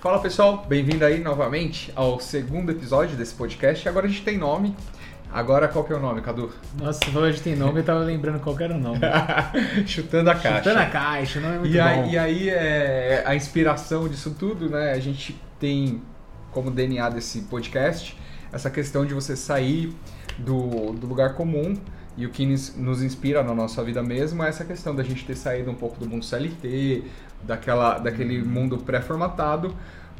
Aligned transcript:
Fala 0.00 0.18
pessoal, 0.18 0.64
bem-vindo 0.66 1.04
aí 1.04 1.20
novamente 1.20 1.92
ao 1.94 2.18
segundo 2.18 2.72
episódio 2.72 3.18
desse 3.18 3.34
podcast. 3.34 3.86
Agora 3.86 4.06
a 4.06 4.08
gente 4.08 4.22
tem 4.22 4.38
nome. 4.38 4.74
Agora 5.30 5.68
qual 5.68 5.84
que 5.84 5.92
é 5.92 5.96
o 5.96 6.00
nome, 6.00 6.22
Cadu? 6.22 6.50
Nossa, 6.78 7.00
você 7.04 7.10
falou 7.10 7.28
a 7.28 7.30
gente 7.30 7.42
tem 7.42 7.54
nome, 7.54 7.80
eu 7.80 7.84
tava 7.84 8.00
lembrando 8.00 8.40
qual 8.40 8.56
que 8.56 8.62
era 8.62 8.74
o 8.74 8.78
nome. 8.78 8.98
Chutando 9.86 10.30
a 10.30 10.34
caixa. 10.34 10.56
Chutando 10.56 10.78
a 10.78 10.86
caixa, 10.86 11.38
o 11.38 11.42
nome 11.42 11.54
é 11.54 11.58
muito 11.58 11.74
e 11.74 11.78
bom. 11.78 11.84
aí, 11.84 12.12
e 12.12 12.18
aí 12.18 12.48
é, 12.48 13.22
a 13.26 13.36
inspiração 13.36 14.08
disso 14.08 14.34
tudo, 14.38 14.70
né? 14.70 14.92
A 14.92 14.98
gente 14.98 15.38
tem 15.58 16.00
como 16.50 16.70
DNA 16.70 17.10
desse 17.10 17.42
podcast 17.42 18.16
essa 18.50 18.70
questão 18.70 19.04
de 19.04 19.12
você 19.12 19.36
sair 19.36 19.94
do, 20.38 20.94
do 20.94 21.06
lugar 21.06 21.34
comum 21.34 21.76
e 22.16 22.24
o 22.24 22.30
que 22.30 22.46
nos, 22.46 22.74
nos 22.74 23.02
inspira 23.02 23.42
na 23.42 23.54
nossa 23.54 23.84
vida 23.84 24.02
mesmo 24.02 24.42
é 24.42 24.48
essa 24.48 24.64
questão 24.64 24.94
da 24.94 25.02
gente 25.02 25.26
ter 25.26 25.36
saído 25.36 25.70
um 25.70 25.74
pouco 25.74 26.00
do 26.00 26.08
mundo 26.08 26.24
CLT, 26.24 27.04
daquela, 27.42 27.98
daquele 27.98 28.42
mundo 28.42 28.78
pré-formatado 28.78 29.74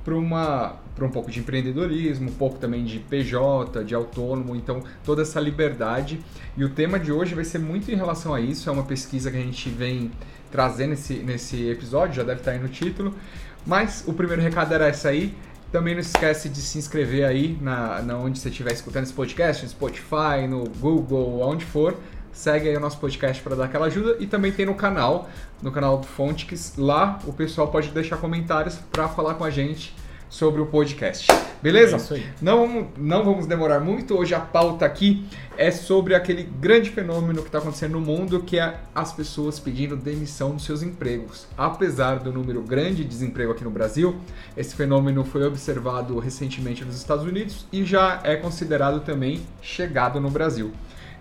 para 0.05 0.15
uma 0.15 0.77
para 0.95 1.07
um 1.07 1.11
pouco 1.11 1.31
de 1.31 1.41
empreendedorismo, 1.41 2.29
um 2.29 2.35
pouco 2.35 2.59
também 2.59 2.85
de 2.85 2.99
PJ, 2.99 3.83
de 3.85 3.95
autônomo, 3.95 4.55
então 4.55 4.83
toda 5.03 5.23
essa 5.23 5.41
liberdade. 5.41 6.21
E 6.57 6.63
o 6.63 6.69
tema 6.69 6.99
de 6.99 7.11
hoje 7.11 7.35
vai 7.35 7.45
ser 7.45 7.59
muito 7.59 7.91
em 7.91 7.95
relação 7.95 8.35
a 8.35 8.41
isso, 8.41 8.69
é 8.69 8.73
uma 8.73 8.83
pesquisa 8.83 9.31
que 9.31 9.37
a 9.39 9.41
gente 9.41 9.71
vem 9.71 10.11
trazendo 10.51 10.91
nesse, 10.91 11.15
nesse 11.15 11.69
episódio, 11.71 12.17
já 12.17 12.23
deve 12.23 12.41
estar 12.41 12.51
aí 12.51 12.59
no 12.59 12.69
título. 12.69 13.15
Mas 13.67 14.05
o 14.07 14.13
primeiro 14.13 14.43
recado 14.43 14.75
era 14.75 14.89
essa 14.89 15.09
aí. 15.09 15.35
Também 15.73 15.95
não 15.95 16.01
esquece 16.01 16.49
de 16.49 16.61
se 16.61 16.79
inscrever 16.79 17.25
aí 17.25 17.57
na, 17.61 18.03
na 18.03 18.19
onde 18.19 18.39
você 18.39 18.49
estiver 18.49 18.73
escutando 18.73 19.05
esse 19.05 19.13
podcast, 19.13 19.63
no 19.63 19.71
Spotify, 19.71 20.47
no 20.49 20.65
Google, 20.81 21.43
aonde 21.43 21.65
for. 21.65 21.97
Segue 22.33 22.69
aí 22.69 22.77
o 22.77 22.81
nosso 22.81 22.99
podcast 22.99 23.43
para 23.43 23.57
dar 23.57 23.65
aquela 23.65 23.87
ajuda 23.87 24.17
e 24.21 24.27
também 24.27 24.53
tem 24.53 24.67
no 24.67 24.75
canal, 24.75 25.29
no 25.63 25.73
canal 25.73 25.99
do 25.99 26.07
Fontix. 26.07 26.75
Lá 26.77 27.19
o 27.27 27.33
pessoal 27.33 27.69
pode 27.69 27.89
deixar 27.89 28.17
comentários 28.17 28.77
para 28.91 29.09
falar 29.09 29.35
com 29.35 29.45
a 29.45 29.51
gente 29.51 29.95
sobre 30.31 30.61
o 30.63 30.67
podcast. 30.67 31.27
Beleza? 31.61 31.97
É 31.97 31.99
isso 31.99 32.15
aí. 32.15 32.27
Não, 32.41 32.89
não 32.97 33.25
vamos 33.25 33.47
demorar 33.47 33.81
muito. 33.81 34.17
Hoje 34.17 34.35
a 34.35 34.41
pauta 34.41 34.87
aqui 34.87 35.27
é 35.59 35.71
sobre 35.71 36.15
aquele 36.15 36.45
grande 36.45 36.89
fenômeno 36.89 37.43
que 37.43 37.49
está 37.49 37.59
acontecendo 37.59 37.93
no 37.93 38.01
mundo, 38.01 38.41
que 38.41 38.59
é 38.59 38.79
as 38.95 39.13
pessoas 39.13 39.59
pedindo 39.59 39.97
demissão 39.97 40.53
dos 40.53 40.65
seus 40.65 40.83
empregos. 40.83 41.47
Apesar 41.59 42.21
do 42.21 42.33
número 42.33 42.63
grande 42.63 43.03
de 43.03 43.05
desemprego 43.05 43.53
aqui 43.53 43.65
no 43.65 43.71
Brasil, 43.71 44.17
esse 44.57 44.75
fenômeno 44.75 45.25
foi 45.25 45.45
observado 45.45 46.19
recentemente 46.19 46.85
nos 46.85 46.97
Estados 46.97 47.25
Unidos 47.27 47.67
e 47.73 47.85
já 47.85 48.21
é 48.23 48.37
considerado 48.37 49.01
também 49.01 49.43
chegado 49.61 50.21
no 50.21 50.31
Brasil. 50.31 50.73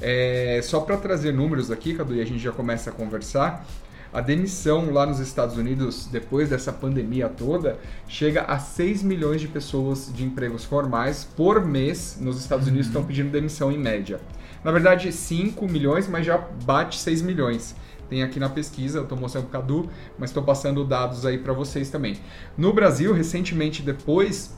É, 0.02 0.60
só 0.64 0.80
para 0.80 0.98
trazer 0.98 1.34
números 1.34 1.70
aqui, 1.70 1.94
Cadu, 1.94 2.16
e 2.16 2.22
a 2.22 2.26
gente 2.26 2.40
já 2.40 2.52
começa 2.52 2.90
a 2.90 2.94
conversar. 2.94 3.66
A 4.12 4.22
demissão 4.22 4.92
lá 4.92 5.06
nos 5.06 5.20
Estados 5.20 5.56
Unidos, 5.56 6.08
depois 6.12 6.50
dessa 6.50 6.74
pandemia 6.74 7.30
toda, 7.30 7.78
chega 8.08 8.42
a 8.42 8.58
6 8.58 9.04
milhões 9.04 9.40
de 9.40 9.48
pessoas 9.48 10.12
de 10.12 10.26
empregos 10.26 10.66
formais 10.66 11.24
por 11.24 11.64
mês 11.64 12.18
nos 12.20 12.40
Estados 12.40 12.68
Unidos 12.68 12.88
estão 12.88 13.04
pedindo 13.04 13.30
demissão 13.30 13.72
em 13.72 13.78
média. 13.78 14.20
Na 14.64 14.72
verdade, 14.72 15.12
5 15.12 15.68
milhões, 15.68 16.08
mas 16.08 16.26
já 16.26 16.38
bate 16.66 16.98
6 16.98 17.22
milhões. 17.22 17.76
Tem 18.10 18.24
aqui 18.24 18.40
na 18.40 18.50
pesquisa, 18.50 18.98
eu 18.98 19.04
estou 19.04 19.16
mostrando 19.16 19.46
para 19.46 19.60
o 19.60 19.62
Cadu, 19.62 19.90
mas 20.18 20.32
estou 20.32 20.42
passando 20.42 20.84
dados 20.84 21.24
aí 21.24 21.38
para 21.38 21.54
vocês 21.54 21.92
também. 21.92 22.18
No 22.58 22.74
Brasil, 22.74 23.14
recentemente, 23.14 23.84
depois 23.84 24.58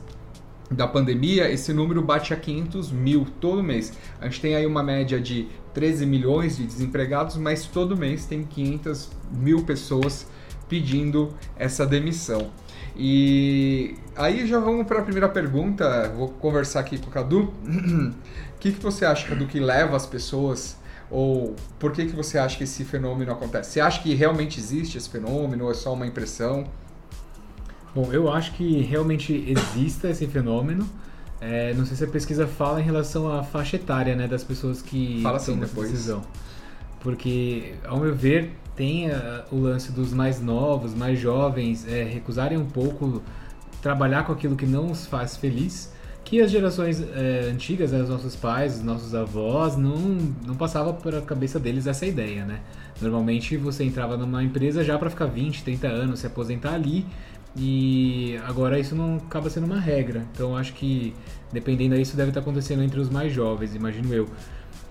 da 0.72 0.86
pandemia, 0.86 1.50
esse 1.50 1.72
número 1.72 2.02
bate 2.02 2.32
a 2.32 2.36
500 2.36 2.90
mil 2.90 3.26
todo 3.40 3.62
mês. 3.62 3.92
A 4.20 4.24
gente 4.24 4.40
tem 4.40 4.54
aí 4.54 4.66
uma 4.66 4.82
média 4.82 5.20
de 5.20 5.48
13 5.74 6.06
milhões 6.06 6.56
de 6.56 6.66
desempregados, 6.66 7.36
mas 7.36 7.66
todo 7.66 7.96
mês 7.96 8.26
tem 8.26 8.44
500 8.44 9.10
mil 9.32 9.64
pessoas 9.64 10.26
pedindo 10.68 11.34
essa 11.56 11.86
demissão. 11.86 12.50
E 12.96 13.94
aí 14.16 14.46
já 14.46 14.58
vamos 14.58 14.86
para 14.86 15.00
a 15.00 15.02
primeira 15.02 15.28
pergunta. 15.28 16.12
Vou 16.16 16.28
conversar 16.28 16.80
aqui 16.80 16.98
com 16.98 17.08
o 17.08 17.10
Cadu. 17.10 17.52
O 17.64 18.12
que, 18.60 18.72
que 18.72 18.82
você 18.82 19.04
acha, 19.04 19.28
Cadu, 19.28 19.46
que 19.46 19.60
leva 19.60 19.96
as 19.96 20.06
pessoas 20.06 20.76
ou 21.10 21.54
por 21.78 21.92
que, 21.92 22.06
que 22.06 22.16
você 22.16 22.38
acha 22.38 22.56
que 22.56 22.64
esse 22.64 22.84
fenômeno 22.84 23.32
acontece? 23.32 23.72
Você 23.72 23.80
acha 23.80 24.02
que 24.02 24.14
realmente 24.14 24.58
existe 24.58 24.96
esse 24.96 25.10
fenômeno 25.10 25.64
ou 25.66 25.70
é 25.70 25.74
só 25.74 25.92
uma 25.92 26.06
impressão? 26.06 26.64
Bom, 27.94 28.10
eu 28.12 28.32
acho 28.32 28.52
que 28.52 28.80
realmente 28.82 29.44
exista 29.46 30.08
esse 30.08 30.26
fenômeno. 30.26 30.88
É, 31.40 31.74
não 31.74 31.84
sei 31.84 31.96
se 31.96 32.04
a 32.04 32.06
pesquisa 32.06 32.46
fala 32.46 32.80
em 32.80 32.84
relação 32.84 33.30
à 33.30 33.42
faixa 33.42 33.76
etária 33.76 34.14
né, 34.14 34.28
das 34.28 34.44
pessoas 34.44 34.80
que 34.80 35.20
Fala 35.22 35.38
sim 35.38 35.52
tomam 35.52 35.64
essa 35.64 35.72
depois. 35.74 35.90
decisão. 35.90 36.22
Porque, 37.00 37.74
ao 37.84 37.98
meu 37.98 38.14
ver, 38.14 38.52
tem 38.76 39.10
ah, 39.10 39.44
o 39.50 39.58
lance 39.58 39.90
dos 39.90 40.12
mais 40.12 40.40
novos, 40.40 40.94
mais 40.94 41.18
jovens, 41.18 41.86
é, 41.86 42.04
recusarem 42.04 42.56
um 42.56 42.64
pouco 42.66 43.20
trabalhar 43.82 44.24
com 44.24 44.32
aquilo 44.32 44.54
que 44.54 44.66
não 44.66 44.90
os 44.90 45.04
faz 45.06 45.36
feliz, 45.36 45.92
que 46.24 46.40
as 46.40 46.50
gerações 46.50 47.00
é, 47.00 47.50
antigas, 47.52 47.90
né, 47.90 48.00
os 48.00 48.08
nossos 48.08 48.36
pais, 48.36 48.76
os 48.76 48.82
nossos 48.84 49.12
avós, 49.12 49.76
não, 49.76 49.96
não 50.46 50.54
passava 50.54 50.92
por 50.92 51.12
a 51.14 51.20
cabeça 51.20 51.58
deles 51.58 51.88
essa 51.88 52.06
ideia, 52.06 52.44
né? 52.44 52.60
Normalmente 53.00 53.56
você 53.56 53.82
entrava 53.82 54.16
numa 54.16 54.44
empresa 54.44 54.84
já 54.84 54.96
para 54.96 55.10
ficar 55.10 55.26
20, 55.26 55.64
30 55.64 55.88
anos, 55.88 56.20
se 56.20 56.26
aposentar 56.28 56.74
ali, 56.74 57.04
e 57.56 58.38
agora 58.46 58.78
isso 58.78 58.94
não 58.94 59.16
acaba 59.16 59.50
sendo 59.50 59.64
uma 59.66 59.78
regra. 59.80 60.26
Então 60.32 60.56
acho 60.56 60.72
que 60.72 61.14
dependendo 61.52 61.94
disso 61.96 62.16
deve 62.16 62.30
estar 62.30 62.40
acontecendo 62.40 62.82
entre 62.82 62.98
os 62.98 63.10
mais 63.10 63.32
jovens, 63.32 63.74
imagino 63.74 64.12
eu. 64.14 64.26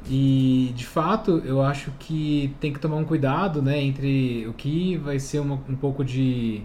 E 0.10 0.72
de 0.76 0.86
fato 0.86 1.42
eu 1.46 1.62
acho 1.62 1.92
que 2.00 2.54
tem 2.60 2.72
que 2.74 2.80
tomar 2.80 2.98
um 2.98 3.04
cuidado, 3.06 3.62
né, 3.62 3.82
entre 3.82 4.46
o 4.48 4.54
que 4.54 4.98
vai 4.98 5.20
ser 5.20 5.40
uma, 5.40 5.56
um 5.70 5.76
pouco 5.76 6.04
de 6.04 6.62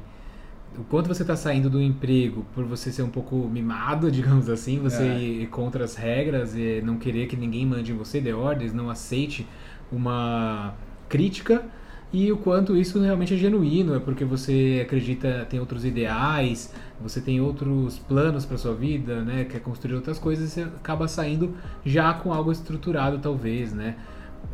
o 0.79 0.85
quanto 0.85 1.07
você 1.09 1.23
está 1.23 1.35
saindo 1.37 1.71
do 1.71 1.81
emprego 1.81 2.45
por 2.55 2.65
você 2.65 2.93
ser 2.93 3.03
um 3.03 3.09
pouco 3.09 3.35
mimado, 3.49 4.11
digamos 4.13 4.49
assim, 4.51 4.79
você 4.79 5.03
É. 5.03 5.19
ir 5.19 5.47
contra 5.49 5.85
as 5.85 5.97
regras 5.97 6.55
e 6.55 6.83
não 6.85 6.99
querer 6.99 7.27
que 7.27 7.37
ninguém 7.37 7.65
mande 7.65 7.93
em 7.93 7.95
você, 7.97 8.21
dê 8.21 8.33
ordens, 8.33 8.73
não 8.75 8.91
aceite 8.91 9.47
uma 9.91 10.75
crítica 11.09 11.65
e 12.13 12.31
o 12.31 12.37
quanto 12.37 12.77
isso 12.77 13.01
realmente 13.01 13.35
é 13.35 13.37
genuíno, 13.37 13.95
é 13.95 13.99
porque 13.99 14.25
você 14.25 14.81
acredita, 14.85 15.47
tem 15.51 15.59
outros 15.61 15.85
ideais, 15.85 16.73
você 17.01 17.21
tem 17.21 17.41
outros 17.41 17.99
planos 17.99 18.47
para 18.47 18.57
sua 18.57 18.75
vida, 18.75 19.23
né, 19.23 19.45
quer 19.45 19.61
construir 19.61 19.95
outras 19.95 20.19
coisas, 20.19 20.51
você 20.51 20.63
acaba 20.63 21.09
saindo 21.09 21.55
já 21.85 22.15
com 22.15 22.33
algo 22.33 22.53
estruturado 22.53 23.19
talvez, 23.19 23.73
né? 23.73 23.97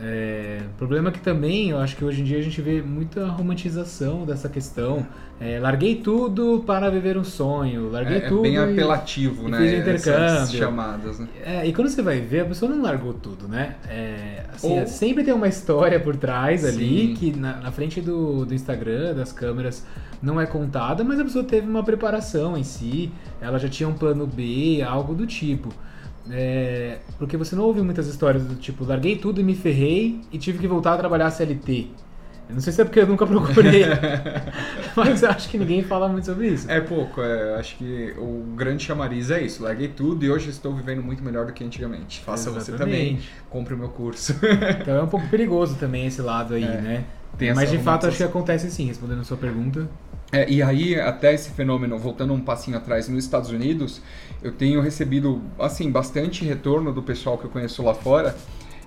É, 0.01 0.61
o 0.75 0.79
problema 0.79 1.11
é 1.11 1.13
que 1.13 1.21
também, 1.21 1.71
eu 1.71 1.79
acho 1.79 1.97
que 1.97 2.05
hoje 2.05 2.23
em 2.23 2.25
dia 2.25 2.39
a 2.39 2.43
gente 2.43 2.61
vê 2.61 2.83
muita 2.83 3.27
romantização 3.27 4.25
dessa 4.25 4.49
questão. 4.49 5.07
É, 5.41 5.59
larguei 5.61 5.97
tudo 5.97 6.63
para 6.67 6.89
viver 6.91 7.17
um 7.17 7.25
sonho, 7.25 7.89
larguei 7.91 8.19
É, 8.19 8.25
é 8.25 8.29
tudo 8.29 8.43
bem 8.43 8.55
e- 8.55 8.59
apelativo, 8.59 9.49
e 9.49 9.51
né? 9.51 9.59
fiz 9.59 9.73
Essas 9.73 9.81
intercâmbio. 10.07 10.59
chamadas, 10.59 11.19
né? 11.19 11.29
É, 11.45 11.67
e 11.67 11.73
quando 11.73 11.89
você 11.89 12.03
vai 12.03 12.21
ver, 12.21 12.41
a 12.41 12.45
pessoa 12.47 12.71
não 12.75 12.83
largou 12.83 13.13
tudo, 13.13 13.47
né? 13.49 13.77
É, 13.89 14.45
assim, 14.55 14.81
Ou- 14.81 14.87
Sempre 14.87 15.25
tem 15.25 15.35
uma 15.35 15.49
história 15.49 15.99
por 16.01 16.17
trás 16.17 16.65
ali 16.65 17.09
Sim. 17.09 17.15
que 17.15 17.39
na, 17.39 17.57
na 17.59 17.71
frente 17.73 18.01
do, 18.01 18.45
do 18.45 18.55
Instagram, 18.55 19.15
das 19.15 19.33
câmeras, 19.33 19.85
não 20.21 20.41
é 20.41 20.47
contada, 20.47 21.03
mas 21.05 21.19
a 21.21 21.25
pessoa 21.25 21.45
teve 21.45 21.69
uma 21.69 21.83
preparação 21.83 22.57
em 22.57 22.63
si, 22.65 23.11
ela 23.41 23.59
já 23.59 23.69
tinha 23.69 23.89
um 23.89 23.95
plano 23.95 24.27
B, 24.27 24.83
algo 24.87 25.15
do 25.15 25.27
tipo. 25.27 25.71
É, 26.31 26.99
porque 27.19 27.37
você 27.37 27.57
não 27.57 27.65
ouve 27.65 27.83
muitas 27.83 28.07
histórias 28.07 28.45
do 28.45 28.55
tipo, 28.55 28.85
larguei 28.85 29.17
tudo 29.17 29.41
e 29.41 29.45
me 29.45 29.55
ferrei 29.55 30.21
e 30.33 30.39
tive 30.39 30.59
que 30.59 30.67
voltar 30.69 30.95
a 30.95 30.97
trabalhar 30.99 31.31
CLT. 31.31 31.91
Eu 32.49 32.55
não 32.55 32.61
sei 32.61 32.73
se 32.73 32.83
é 32.83 32.85
porque 32.85 33.01
eu 33.01 33.07
nunca 33.07 33.27
procurei, 33.27 33.85
mas 34.95 35.23
eu 35.23 35.31
acho 35.31 35.49
que 35.49 35.59
ninguém 35.59 35.83
fala 35.83 36.09
muito 36.09 36.27
sobre 36.27 36.49
isso. 36.49 36.71
É 36.71 36.81
pouco, 36.81 37.23
é, 37.23 37.55
acho 37.59 37.77
que 37.77 38.15
o 38.19 38.45
grande 38.55 38.85
chamariz 38.85 39.31
é 39.31 39.43
isso. 39.43 39.63
Larguei 39.63 39.89
tudo 39.89 40.25
e 40.25 40.31
hoje 40.31 40.51
estou 40.51 40.75
vivendo 40.75 41.03
muito 41.03 41.23
melhor 41.23 41.47
do 41.47 41.53
que 41.53 41.65
antigamente. 41.65 42.21
Faça 42.21 42.51
você 42.51 42.73
também, 42.73 43.15
Exatamente. 43.15 43.31
compre 43.49 43.75
o 43.75 43.79
meu 43.79 43.89
curso. 43.89 44.35
Então 44.81 44.97
é 44.97 45.03
um 45.03 45.09
pouco 45.09 45.27
perigoso 45.29 45.77
também 45.77 46.07
esse 46.07 46.21
lado 46.21 46.55
aí, 46.55 46.65
É, 46.65 46.81
né? 46.81 47.05
Mas 47.55 47.71
de 47.71 47.79
fato 47.79 48.07
acho 48.07 48.19
que 48.19 48.23
acontece 48.23 48.71
sim, 48.71 48.87
respondendo 48.87 49.21
a 49.21 49.25
sua 49.25 49.37
pergunta. 49.37 49.89
É, 50.35 50.51
e 50.51 50.63
aí, 50.63 50.99
até 50.99 51.35
esse 51.35 51.51
fenômeno, 51.51 51.99
voltando 51.99 52.33
um 52.33 52.41
passinho 52.41 52.79
atrás, 52.79 53.07
nos 53.07 53.23
Estados 53.23 53.51
Unidos, 53.51 54.01
eu 54.43 54.51
tenho 54.51 54.81
recebido, 54.81 55.43
assim, 55.59 55.91
bastante 55.91 56.43
retorno 56.43 56.91
do 56.91 57.03
pessoal 57.03 57.37
que 57.37 57.45
eu 57.45 57.51
conheço 57.51 57.83
lá 57.83 57.93
fora, 57.93 58.35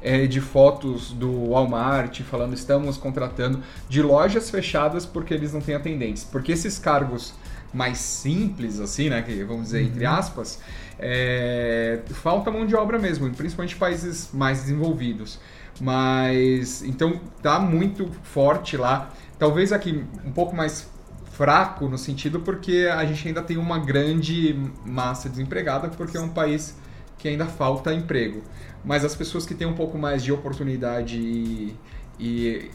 é, 0.01 0.25
de 0.25 0.41
fotos 0.41 1.11
do 1.11 1.51
Walmart 1.51 2.21
falando 2.23 2.55
estamos 2.55 2.97
contratando, 2.97 3.61
de 3.87 4.01
lojas 4.01 4.49
fechadas 4.49 5.05
porque 5.05 5.35
eles 5.35 5.53
não 5.53 5.61
têm 5.61 5.75
atendentes. 5.75 6.23
Porque 6.23 6.51
esses 6.51 6.79
cargos 6.79 7.35
mais 7.71 7.99
simples, 7.99 8.79
assim, 8.79 9.09
né, 9.09 9.21
que 9.21 9.43
vamos 9.43 9.65
dizer, 9.65 9.83
entre 9.83 10.03
aspas, 10.03 10.59
é, 10.97 11.99
falta 12.07 12.49
mão 12.49 12.65
de 12.65 12.75
obra 12.75 12.97
mesmo, 12.97 13.29
principalmente 13.29 13.75
em 13.75 13.79
países 13.79 14.29
mais 14.33 14.61
desenvolvidos. 14.61 15.39
Mas, 15.79 16.81
então, 16.81 17.19
tá 17.43 17.59
muito 17.59 18.09
forte 18.23 18.77
lá. 18.77 19.11
Talvez 19.37 19.71
aqui 19.71 20.03
um 20.25 20.31
pouco 20.31 20.55
mais 20.55 20.89
fraco 21.35 21.87
no 21.89 21.97
sentido 21.97 22.39
porque 22.39 22.89
a 22.91 23.05
gente 23.05 23.27
ainda 23.27 23.41
tem 23.41 23.57
uma 23.57 23.77
grande 23.77 24.55
massa 24.85 25.29
desempregada 25.29 25.89
porque 25.89 26.17
é 26.17 26.21
um 26.21 26.29
país 26.29 26.77
que 27.17 27.27
ainda 27.27 27.45
falta 27.45 27.93
emprego. 27.93 28.41
Mas 28.83 29.03
as 29.03 29.15
pessoas 29.15 29.45
que 29.45 29.53
têm 29.53 29.67
um 29.67 29.73
pouco 29.73 29.97
mais 29.97 30.23
de 30.23 30.31
oportunidade 30.31 31.17
e, 31.17 31.75
e 32.19 32.71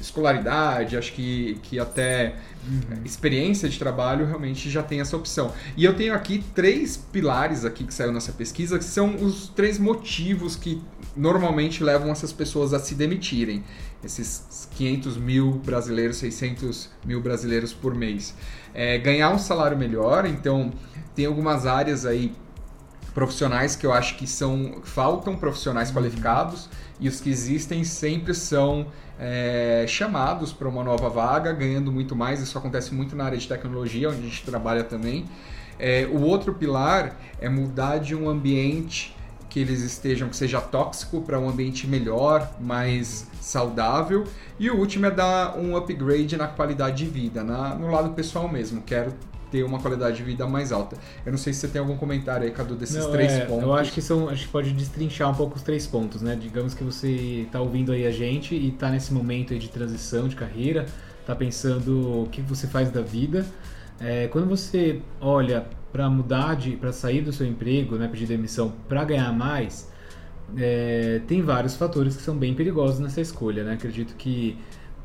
escolaridade, 0.00 0.96
acho 0.96 1.12
que, 1.12 1.58
que 1.62 1.78
até 1.78 2.36
uhum. 2.66 3.02
experiência 3.04 3.68
de 3.68 3.78
trabalho 3.78 4.26
realmente 4.26 4.70
já 4.70 4.82
tem 4.82 5.00
essa 5.00 5.16
opção. 5.16 5.52
E 5.76 5.84
eu 5.84 5.94
tenho 5.94 6.14
aqui 6.14 6.44
três 6.54 6.96
pilares 6.96 7.64
aqui 7.64 7.84
que 7.84 7.92
saiu 7.92 8.12
nessa 8.12 8.32
pesquisa, 8.32 8.78
que 8.78 8.84
são 8.84 9.16
os 9.16 9.48
três 9.48 9.78
motivos 9.78 10.56
que 10.56 10.82
normalmente 11.16 11.82
levam 11.82 12.10
essas 12.10 12.32
pessoas 12.32 12.72
a 12.72 12.78
se 12.78 12.94
demitirem. 12.94 13.62
Esses 14.02 14.68
500 14.76 15.16
mil 15.16 15.52
brasileiros, 15.64 16.16
600 16.16 16.88
mil 17.04 17.20
brasileiros 17.20 17.72
por 17.72 17.94
mês. 17.94 18.34
É, 18.72 18.96
ganhar 18.98 19.30
um 19.30 19.38
salário 19.38 19.76
melhor, 19.76 20.24
então 20.24 20.72
tem 21.14 21.26
algumas 21.26 21.66
áreas 21.66 22.06
aí 22.06 22.32
profissionais 23.14 23.76
que 23.76 23.86
eu 23.86 23.92
acho 23.92 24.16
que 24.16 24.26
são 24.26 24.80
faltam 24.84 25.36
profissionais 25.36 25.88
uhum. 25.88 25.96
qualificados 25.96 26.68
e 26.98 27.08
os 27.08 27.20
que 27.20 27.30
existem 27.30 27.82
sempre 27.84 28.34
são 28.34 28.86
é, 29.18 29.84
chamados 29.88 30.52
para 30.52 30.68
uma 30.68 30.84
nova 30.84 31.08
vaga, 31.08 31.52
ganhando 31.52 31.90
muito 31.90 32.14
mais. 32.14 32.40
Isso 32.40 32.56
acontece 32.56 32.94
muito 32.94 33.16
na 33.16 33.24
área 33.24 33.38
de 33.38 33.46
tecnologia, 33.46 34.08
onde 34.08 34.18
a 34.18 34.22
gente 34.22 34.44
trabalha 34.44 34.84
também. 34.84 35.24
É, 35.78 36.06
o 36.12 36.20
outro 36.20 36.54
pilar 36.54 37.16
é 37.40 37.48
mudar 37.48 37.98
de 37.98 38.14
um 38.14 38.28
ambiente 38.28 39.16
que 39.48 39.58
eles 39.58 39.80
estejam, 39.80 40.28
que 40.28 40.36
seja 40.36 40.60
tóxico, 40.60 41.20
para 41.22 41.38
um 41.38 41.48
ambiente 41.48 41.86
melhor, 41.86 42.50
mais 42.60 43.26
saudável. 43.40 44.24
E 44.58 44.70
o 44.70 44.76
último 44.76 45.06
é 45.06 45.10
dar 45.10 45.58
um 45.58 45.76
upgrade 45.76 46.36
na 46.36 46.46
qualidade 46.46 47.04
de 47.04 47.10
vida, 47.10 47.42
na, 47.42 47.74
no 47.74 47.90
lado 47.90 48.10
pessoal 48.10 48.48
mesmo. 48.48 48.80
Quero 48.82 49.12
ter 49.50 49.64
uma 49.64 49.78
qualidade 49.78 50.16
de 50.16 50.22
vida 50.22 50.46
mais 50.46 50.72
alta. 50.72 50.96
Eu 51.24 51.32
não 51.32 51.38
sei 51.38 51.52
se 51.52 51.60
você 51.60 51.68
tem 51.68 51.80
algum 51.80 51.96
comentário 51.96 52.46
aí, 52.46 52.52
Cadu, 52.52 52.74
desses 52.74 52.96
não, 52.96 53.10
três 53.10 53.32
é, 53.32 53.44
pontos. 53.44 53.62
Eu 53.62 53.74
acho 53.74 53.92
que 53.92 54.00
são, 54.00 54.28
acho 54.28 54.46
que 54.46 54.52
pode 54.52 54.72
destrinchar 54.72 55.30
um 55.30 55.34
pouco 55.34 55.56
os 55.56 55.62
três 55.62 55.86
pontos, 55.86 56.22
né? 56.22 56.36
Digamos 56.40 56.74
que 56.74 56.84
você 56.84 57.44
está 57.46 57.60
ouvindo 57.60 57.92
aí 57.92 58.06
a 58.06 58.10
gente 58.10 58.54
e 58.54 58.68
está 58.68 58.90
nesse 58.90 59.12
momento 59.12 59.52
aí 59.52 59.58
de 59.58 59.68
transição 59.68 60.28
de 60.28 60.36
carreira, 60.36 60.86
está 61.20 61.34
pensando 61.34 62.22
o 62.22 62.28
que 62.28 62.40
você 62.40 62.66
faz 62.66 62.90
da 62.90 63.02
vida. 63.02 63.44
É, 64.00 64.28
quando 64.28 64.48
você 64.48 65.00
olha 65.20 65.66
para 65.92 66.08
mudar 66.08 66.56
de, 66.56 66.76
para 66.76 66.92
sair 66.92 67.20
do 67.20 67.32
seu 67.32 67.46
emprego, 67.46 67.96
né, 67.96 68.08
pedir 68.08 68.26
demissão, 68.26 68.72
para 68.88 69.04
ganhar 69.04 69.32
mais, 69.32 69.90
é, 70.56 71.20
tem 71.26 71.42
vários 71.42 71.76
fatores 71.76 72.16
que 72.16 72.22
são 72.22 72.36
bem 72.36 72.54
perigosos 72.54 73.00
nessa 73.00 73.20
escolha, 73.20 73.64
né? 73.64 73.74
Acredito 73.74 74.14
que 74.16 74.56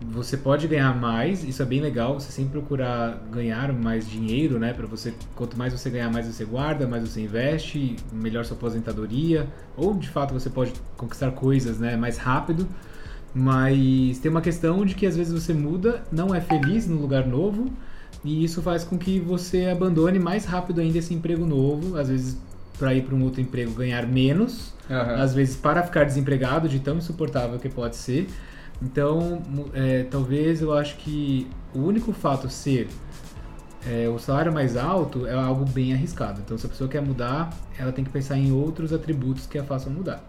você 0.01 0.35
pode 0.35 0.67
ganhar 0.67 0.93
mais, 0.95 1.43
isso 1.43 1.61
é 1.61 1.65
bem 1.65 1.79
legal, 1.79 2.19
você 2.19 2.31
sempre 2.31 2.51
procurar 2.59 3.17
ganhar 3.31 3.71
mais 3.71 4.07
dinheiro, 4.07 4.59
né, 4.59 4.73
para 4.73 4.85
você, 4.85 5.13
quanto 5.35 5.57
mais 5.57 5.73
você 5.73 5.89
ganhar, 5.89 6.11
mais 6.11 6.27
você 6.27 6.43
guarda, 6.43 6.85
mais 6.85 7.07
você 7.07 7.21
investe, 7.21 7.95
melhor 8.11 8.43
sua 8.43 8.57
aposentadoria, 8.57 9.47
ou 9.77 9.93
de 9.93 10.09
fato 10.09 10.33
você 10.33 10.49
pode 10.49 10.73
conquistar 10.97 11.31
coisas, 11.31 11.79
né, 11.79 11.95
mais 11.95 12.17
rápido. 12.17 12.67
Mas 13.33 14.19
tem 14.19 14.31
uma 14.31 14.41
questão 14.41 14.85
de 14.85 14.95
que 14.95 15.05
às 15.05 15.17
vezes 15.17 15.33
você 15.33 15.53
muda, 15.53 16.03
não 16.11 16.33
é 16.33 16.39
feliz 16.39 16.87
no 16.87 16.97
lugar 16.97 17.25
novo, 17.25 17.71
e 18.23 18.43
isso 18.43 18.61
faz 18.61 18.83
com 18.83 18.97
que 18.97 19.19
você 19.19 19.65
abandone 19.65 20.19
mais 20.19 20.45
rápido 20.45 20.81
ainda 20.81 20.97
esse 20.97 21.13
emprego 21.13 21.45
novo, 21.45 21.97
às 21.97 22.09
vezes 22.09 22.37
para 22.77 22.93
ir 22.93 23.03
para 23.03 23.15
um 23.15 23.23
outro 23.23 23.41
emprego 23.41 23.71
ganhar 23.71 24.05
menos, 24.05 24.73
uhum. 24.89 25.21
às 25.21 25.33
vezes 25.33 25.55
para 25.55 25.83
ficar 25.83 26.03
desempregado 26.03 26.67
de 26.67 26.79
tão 26.79 26.97
insuportável 26.97 27.59
que 27.59 27.69
pode 27.69 27.95
ser. 27.95 28.27
Então, 28.81 29.41
é, 29.73 30.03
talvez 30.03 30.61
eu 30.61 30.73
acho 30.73 30.97
que 30.97 31.47
o 31.73 31.79
único 31.79 32.11
fato 32.11 32.49
ser 32.49 32.87
é, 33.87 34.09
o 34.09 34.17
salário 34.17 34.51
mais 34.51 34.75
alto 34.75 35.27
é 35.27 35.33
algo 35.33 35.65
bem 35.65 35.93
arriscado. 35.93 36.41
Então, 36.43 36.57
se 36.57 36.65
a 36.65 36.69
pessoa 36.69 36.89
quer 36.89 37.01
mudar, 37.01 37.55
ela 37.77 37.91
tem 37.91 38.03
que 38.03 38.09
pensar 38.09 38.37
em 38.37 38.51
outros 38.51 38.91
atributos 38.91 39.45
que 39.45 39.57
a 39.57 39.63
façam 39.63 39.91
mudar. 39.91 40.23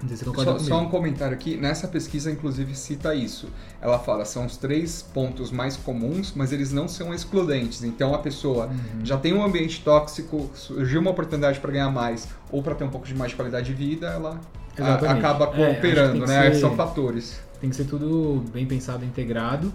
Não 0.00 0.08
sei 0.08 0.16
se 0.16 0.24
só, 0.24 0.58
só, 0.58 0.80
um 0.80 0.88
comentário 0.88 1.34
aqui, 1.34 1.56
nessa 1.56 1.88
pesquisa 1.88 2.30
inclusive 2.30 2.74
cita 2.74 3.14
isso. 3.14 3.48
Ela 3.80 3.98
fala, 3.98 4.24
são 4.24 4.46
os 4.46 4.56
três 4.56 5.02
pontos 5.02 5.50
mais 5.50 5.76
comuns, 5.76 6.32
mas 6.34 6.52
eles 6.52 6.72
não 6.72 6.88
são 6.88 7.12
excludentes. 7.14 7.84
Então 7.84 8.14
a 8.14 8.18
pessoa 8.18 8.66
uhum. 8.66 9.04
já 9.04 9.16
tem 9.16 9.32
um 9.32 9.42
ambiente 9.42 9.82
tóxico, 9.82 10.50
surgiu 10.54 11.00
uma 11.00 11.10
oportunidade 11.10 11.60
para 11.60 11.70
ganhar 11.70 11.90
mais 11.90 12.28
ou 12.50 12.62
para 12.62 12.74
ter 12.74 12.84
um 12.84 12.90
pouco 12.90 13.06
de 13.06 13.14
mais 13.14 13.30
de 13.30 13.36
qualidade 13.36 13.66
de 13.66 13.74
vida, 13.74 14.08
ela 14.08 14.40
a, 14.78 14.94
acaba 15.12 15.46
é, 15.46 15.74
cooperando, 15.74 16.24
é, 16.24 16.26
né? 16.26 16.54
Ser... 16.54 16.60
São 16.60 16.76
fatores. 16.76 17.40
Tem 17.60 17.70
que 17.70 17.76
ser 17.76 17.84
tudo 17.84 18.44
bem 18.52 18.66
pensado, 18.66 19.04
integrado. 19.04 19.72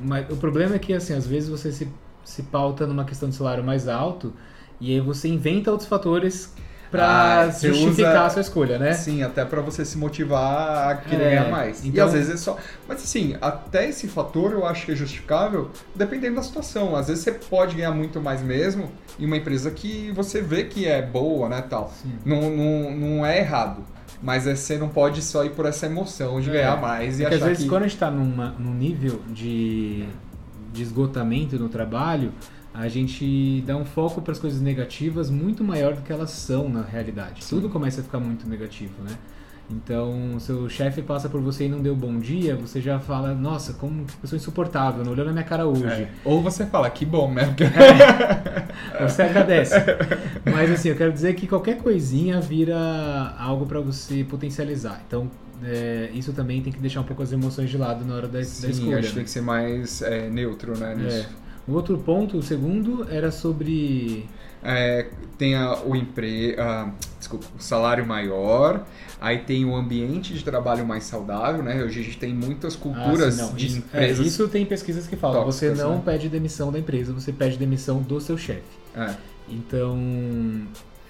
Mas 0.00 0.28
o 0.30 0.36
problema 0.36 0.76
é 0.76 0.78
que, 0.78 0.92
assim, 0.92 1.14
às 1.14 1.26
vezes 1.26 1.48
você 1.48 1.72
se, 1.72 1.88
se 2.24 2.42
pauta 2.44 2.86
numa 2.86 3.04
questão 3.04 3.28
de 3.28 3.34
salário 3.34 3.62
mais 3.62 3.88
alto 3.88 4.32
e 4.80 4.92
aí 4.92 5.00
você 5.00 5.28
inventa 5.28 5.70
outros 5.70 5.88
fatores 5.88 6.52
para 6.94 7.40
ah, 7.40 7.50
justificar 7.50 8.12
usa, 8.12 8.24
a 8.24 8.30
sua 8.30 8.42
escolha, 8.42 8.78
né? 8.78 8.92
Sim, 8.92 9.24
até 9.24 9.44
para 9.44 9.60
você 9.60 9.84
se 9.84 9.98
motivar 9.98 10.90
a 10.90 10.94
querer 10.94 11.24
é, 11.24 11.30
ganhar 11.30 11.50
mais. 11.50 11.84
Então... 11.84 11.92
E 11.92 12.00
às 12.00 12.12
vezes 12.12 12.34
é 12.34 12.36
só. 12.36 12.56
Mas 12.86 13.02
assim, 13.02 13.36
até 13.40 13.88
esse 13.88 14.06
fator 14.06 14.52
eu 14.52 14.64
acho 14.64 14.86
que 14.86 14.92
é 14.92 14.94
justificável 14.94 15.70
dependendo 15.92 16.36
da 16.36 16.42
situação. 16.42 16.94
Às 16.94 17.08
vezes 17.08 17.24
você 17.24 17.32
pode 17.32 17.74
ganhar 17.74 17.90
muito 17.90 18.20
mais 18.20 18.42
mesmo 18.42 18.92
em 19.18 19.26
uma 19.26 19.36
empresa 19.36 19.72
que 19.72 20.12
você 20.12 20.40
vê 20.40 20.64
que 20.64 20.86
é 20.86 21.02
boa, 21.02 21.48
né? 21.48 21.62
Tal. 21.68 21.92
Não, 22.24 22.42
não, 22.48 22.90
não 22.92 23.26
é 23.26 23.38
errado. 23.38 23.84
Mas 24.24 24.46
é, 24.46 24.56
você 24.56 24.78
não 24.78 24.88
pode 24.88 25.20
só 25.20 25.44
ir 25.44 25.50
por 25.50 25.66
essa 25.66 25.84
emoção 25.84 26.40
de 26.40 26.48
é. 26.48 26.54
ganhar 26.54 26.80
mais 26.80 27.20
e 27.20 27.22
Porque 27.22 27.34
achar 27.34 27.44
às 27.44 27.48
vezes 27.50 27.64
que... 27.64 27.68
quando 27.68 27.82
a 27.82 27.86
gente 27.86 27.96
está 27.96 28.10
num 28.10 28.74
nível 28.74 29.20
de, 29.28 30.06
de 30.72 30.82
esgotamento 30.82 31.58
no 31.58 31.68
trabalho, 31.68 32.32
a 32.72 32.88
gente 32.88 33.62
dá 33.66 33.76
um 33.76 33.84
foco 33.84 34.22
para 34.22 34.32
as 34.32 34.38
coisas 34.38 34.62
negativas 34.62 35.28
muito 35.28 35.62
maior 35.62 35.94
do 35.94 36.00
que 36.00 36.10
elas 36.10 36.30
são 36.30 36.70
na 36.70 36.82
realidade. 36.82 37.44
Sim. 37.44 37.56
Tudo 37.56 37.68
começa 37.68 38.00
a 38.00 38.04
ficar 38.04 38.18
muito 38.18 38.48
negativo, 38.48 38.94
né? 39.02 39.16
Então, 39.70 40.38
seu 40.38 40.68
chefe 40.68 41.00
passa 41.00 41.28
por 41.28 41.40
você 41.40 41.64
e 41.64 41.68
não 41.68 41.80
deu 41.80 41.96
bom 41.96 42.18
dia, 42.18 42.54
você 42.54 42.80
já 42.80 42.98
fala, 43.00 43.34
nossa, 43.34 43.72
como 43.72 44.04
que 44.04 44.16
pessoa 44.18 44.36
insuportável, 44.36 45.02
não 45.02 45.12
olhou 45.12 45.24
na 45.24 45.32
minha 45.32 45.44
cara 45.44 45.66
hoje. 45.66 45.84
É. 45.86 46.08
Ou 46.24 46.42
você 46.42 46.66
fala, 46.66 46.90
que 46.90 47.06
bom, 47.06 47.32
né? 47.32 47.54
É. 47.60 48.64
Você 49.06 49.22
agradece. 49.22 49.74
Mas 50.44 50.70
assim, 50.70 50.88
eu 50.88 50.96
quero 50.96 51.12
dizer 51.12 51.34
que 51.34 51.46
qualquer 51.46 51.78
coisinha 51.78 52.40
vira 52.40 53.34
algo 53.38 53.66
para 53.66 53.80
você 53.80 54.24
potencializar. 54.24 55.02
Então, 55.06 55.30
é, 55.62 56.10
isso 56.12 56.32
também 56.32 56.60
tem 56.60 56.72
que 56.72 56.78
deixar 56.78 57.00
um 57.00 57.04
pouco 57.04 57.22
as 57.22 57.32
emoções 57.32 57.70
de 57.70 57.78
lado 57.78 58.04
na 58.04 58.14
hora 58.14 58.28
da, 58.28 58.42
Sim, 58.42 58.62
da 58.62 58.68
escolha. 58.70 58.98
acho 58.98 59.08
que 59.08 59.14
tem 59.14 59.24
que 59.24 59.30
ser 59.30 59.40
mais 59.42 60.02
é, 60.02 60.28
neutro, 60.28 60.78
né? 60.78 60.94
Nisso. 60.94 61.28
É. 61.40 61.70
O 61.70 61.72
outro 61.72 61.96
ponto, 61.98 62.36
o 62.36 62.42
segundo, 62.42 63.06
era 63.10 63.30
sobre. 63.30 64.26
É, 64.62 65.08
tem 65.38 65.54
a, 65.54 65.82
o 65.84 65.96
emprego. 65.96 66.60
Desculpa, 67.24 67.46
o 67.58 67.62
salário 67.62 68.06
maior. 68.06 68.84
Aí 69.18 69.38
tem 69.38 69.64
o 69.64 69.74
ambiente 69.74 70.34
de 70.34 70.44
trabalho 70.44 70.86
mais 70.86 71.04
saudável, 71.04 71.62
né? 71.62 71.82
Hoje 71.82 72.00
a 72.00 72.02
gente 72.02 72.18
tem 72.18 72.34
muitas 72.34 72.76
culturas 72.76 73.40
ah, 73.40 73.44
sim, 73.46 73.54
de 73.54 73.66
isso, 73.66 73.78
empresas. 73.78 74.20
É, 74.20 74.28
isso 74.28 74.48
tem 74.48 74.66
pesquisas 74.66 75.06
que 75.06 75.16
falam. 75.16 75.44
Tóxicas, 75.44 75.78
você 75.78 75.84
não 75.84 75.96
né? 75.96 76.02
pede 76.04 76.28
demissão 76.28 76.70
da 76.70 76.78
empresa, 76.78 77.14
você 77.14 77.32
pede 77.32 77.56
demissão 77.56 78.02
do 78.02 78.20
seu 78.20 78.36
chefe. 78.36 78.62
É. 78.94 79.14
Então, 79.48 79.98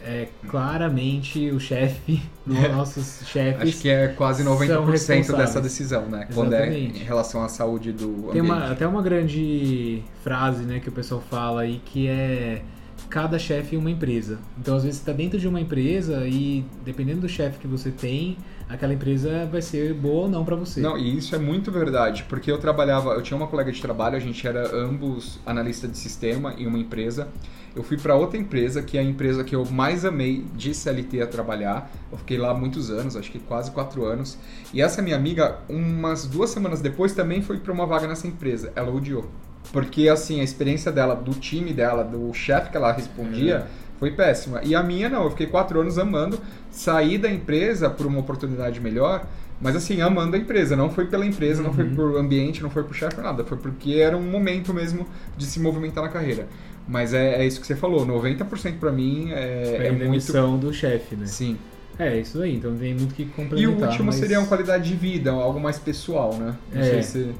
é 0.04 0.28
claramente 0.48 1.50
o 1.50 1.58
chefe, 1.58 2.22
nossos 2.46 3.26
chefes. 3.26 3.62
Acho 3.62 3.82
que 3.82 3.88
é 3.88 4.08
quase 4.08 4.44
90% 4.44 5.36
dessa 5.36 5.60
decisão, 5.60 6.02
né? 6.02 6.28
Exatamente. 6.28 6.34
Quando 6.34 6.54
é 6.54 6.78
em 6.78 7.04
relação 7.04 7.42
à 7.42 7.48
saúde 7.48 7.90
do 7.90 8.30
Tem 8.30 8.40
uma, 8.40 8.70
até 8.70 8.86
uma 8.86 9.02
grande 9.02 10.04
frase 10.22 10.62
né, 10.62 10.78
que 10.78 10.88
o 10.88 10.92
pessoal 10.92 11.20
fala 11.20 11.62
aí 11.62 11.82
que 11.84 12.06
é 12.06 12.62
cada 13.08 13.38
chefe 13.38 13.76
uma 13.76 13.90
empresa. 13.90 14.38
Então, 14.58 14.76
às 14.76 14.84
vezes, 14.84 14.98
você 14.98 15.02
está 15.02 15.12
dentro 15.12 15.38
de 15.38 15.46
uma 15.46 15.60
empresa 15.60 16.26
e, 16.26 16.64
dependendo 16.84 17.22
do 17.22 17.28
chefe 17.28 17.58
que 17.58 17.66
você 17.66 17.90
tem, 17.90 18.36
aquela 18.68 18.92
empresa 18.92 19.46
vai 19.50 19.62
ser 19.62 19.94
boa 19.94 20.22
ou 20.22 20.28
não 20.28 20.44
para 20.44 20.56
você. 20.56 20.80
Não, 20.80 20.98
e 20.98 21.16
isso 21.16 21.34
é 21.34 21.38
muito 21.38 21.70
verdade, 21.70 22.24
porque 22.28 22.50
eu 22.50 22.58
trabalhava, 22.58 23.10
eu 23.10 23.22
tinha 23.22 23.36
uma 23.36 23.46
colega 23.46 23.70
de 23.70 23.80
trabalho, 23.80 24.16
a 24.16 24.20
gente 24.20 24.46
era 24.46 24.74
ambos 24.76 25.38
analista 25.44 25.86
de 25.86 25.96
sistema 25.96 26.54
em 26.58 26.66
uma 26.66 26.78
empresa 26.78 27.28
eu 27.74 27.82
fui 27.82 27.96
para 27.96 28.14
outra 28.14 28.38
empresa, 28.38 28.82
que 28.82 28.96
é 28.96 29.00
a 29.00 29.04
empresa 29.04 29.42
que 29.42 29.54
eu 29.54 29.64
mais 29.66 30.04
amei 30.04 30.46
de 30.54 30.72
CLT 30.72 31.22
a 31.22 31.26
trabalhar. 31.26 31.90
Eu 32.10 32.16
fiquei 32.18 32.38
lá 32.38 32.54
muitos 32.54 32.88
anos, 32.88 33.16
acho 33.16 33.30
que 33.32 33.40
quase 33.40 33.70
quatro 33.72 34.04
anos. 34.04 34.38
E 34.72 34.80
essa 34.80 35.02
minha 35.02 35.16
amiga, 35.16 35.58
umas 35.68 36.24
duas 36.24 36.50
semanas 36.50 36.80
depois, 36.80 37.14
também 37.14 37.42
foi 37.42 37.58
para 37.58 37.72
uma 37.72 37.84
vaga 37.84 38.06
nessa 38.06 38.28
empresa. 38.28 38.72
Ela 38.76 38.92
odiou. 38.92 39.28
Porque, 39.72 40.08
assim, 40.08 40.40
a 40.40 40.44
experiência 40.44 40.92
dela, 40.92 41.14
do 41.14 41.32
time 41.32 41.72
dela, 41.72 42.04
do 42.04 42.32
chefe 42.32 42.70
que 42.70 42.76
ela 42.76 42.92
respondia, 42.92 43.56
é. 43.56 43.66
foi 43.98 44.12
péssima. 44.12 44.60
E 44.62 44.74
a 44.74 44.82
minha, 44.82 45.08
não. 45.08 45.24
Eu 45.24 45.30
fiquei 45.30 45.46
quatro 45.46 45.80
anos 45.80 45.98
amando. 45.98 46.38
Saí 46.70 47.18
da 47.18 47.30
empresa 47.30 47.90
por 47.90 48.06
uma 48.06 48.20
oportunidade 48.20 48.80
melhor. 48.80 49.26
Mas 49.60 49.76
assim, 49.76 50.00
amando 50.00 50.36
a 50.36 50.38
empresa, 50.38 50.76
não 50.76 50.90
foi 50.90 51.06
pela 51.06 51.24
empresa, 51.24 51.62
uhum. 51.62 51.68
não 51.68 51.74
foi 51.74 51.84
uhum. 51.84 51.94
por 51.94 52.16
ambiente, 52.18 52.62
não 52.62 52.70
foi 52.70 52.82
por 52.82 52.94
chefe, 52.94 53.20
nada. 53.20 53.44
Foi 53.44 53.56
porque 53.56 53.94
era 53.94 54.16
um 54.16 54.22
momento 54.22 54.74
mesmo 54.74 55.06
de 55.36 55.46
se 55.46 55.60
movimentar 55.60 56.04
na 56.04 56.10
carreira. 56.10 56.46
Mas 56.86 57.14
é, 57.14 57.42
é 57.42 57.46
isso 57.46 57.60
que 57.60 57.66
você 57.66 57.74
falou, 57.74 58.06
90% 58.06 58.78
para 58.78 58.92
mim 58.92 59.30
é, 59.30 59.78
é, 59.80 59.86
é 59.86 59.92
demissão 59.92 60.50
muito... 60.50 60.66
do 60.66 60.72
chefe, 60.72 61.16
né? 61.16 61.26
Sim. 61.26 61.56
É, 61.98 62.18
isso 62.18 62.42
aí, 62.42 62.56
então 62.56 62.76
tem 62.76 62.92
muito 62.92 63.14
que 63.14 63.24
complementar. 63.26 63.58
E 63.60 63.66
o 63.66 63.86
último 63.86 64.06
mas... 64.06 64.16
seria 64.16 64.38
uma 64.38 64.48
qualidade 64.48 64.88
de 64.88 64.96
vida, 64.96 65.30
algo 65.30 65.60
mais 65.60 65.78
pessoal, 65.78 66.34
né? 66.34 66.54
Não 66.72 66.82
é. 66.82 66.84
sei 66.84 67.02
se... 67.02 67.34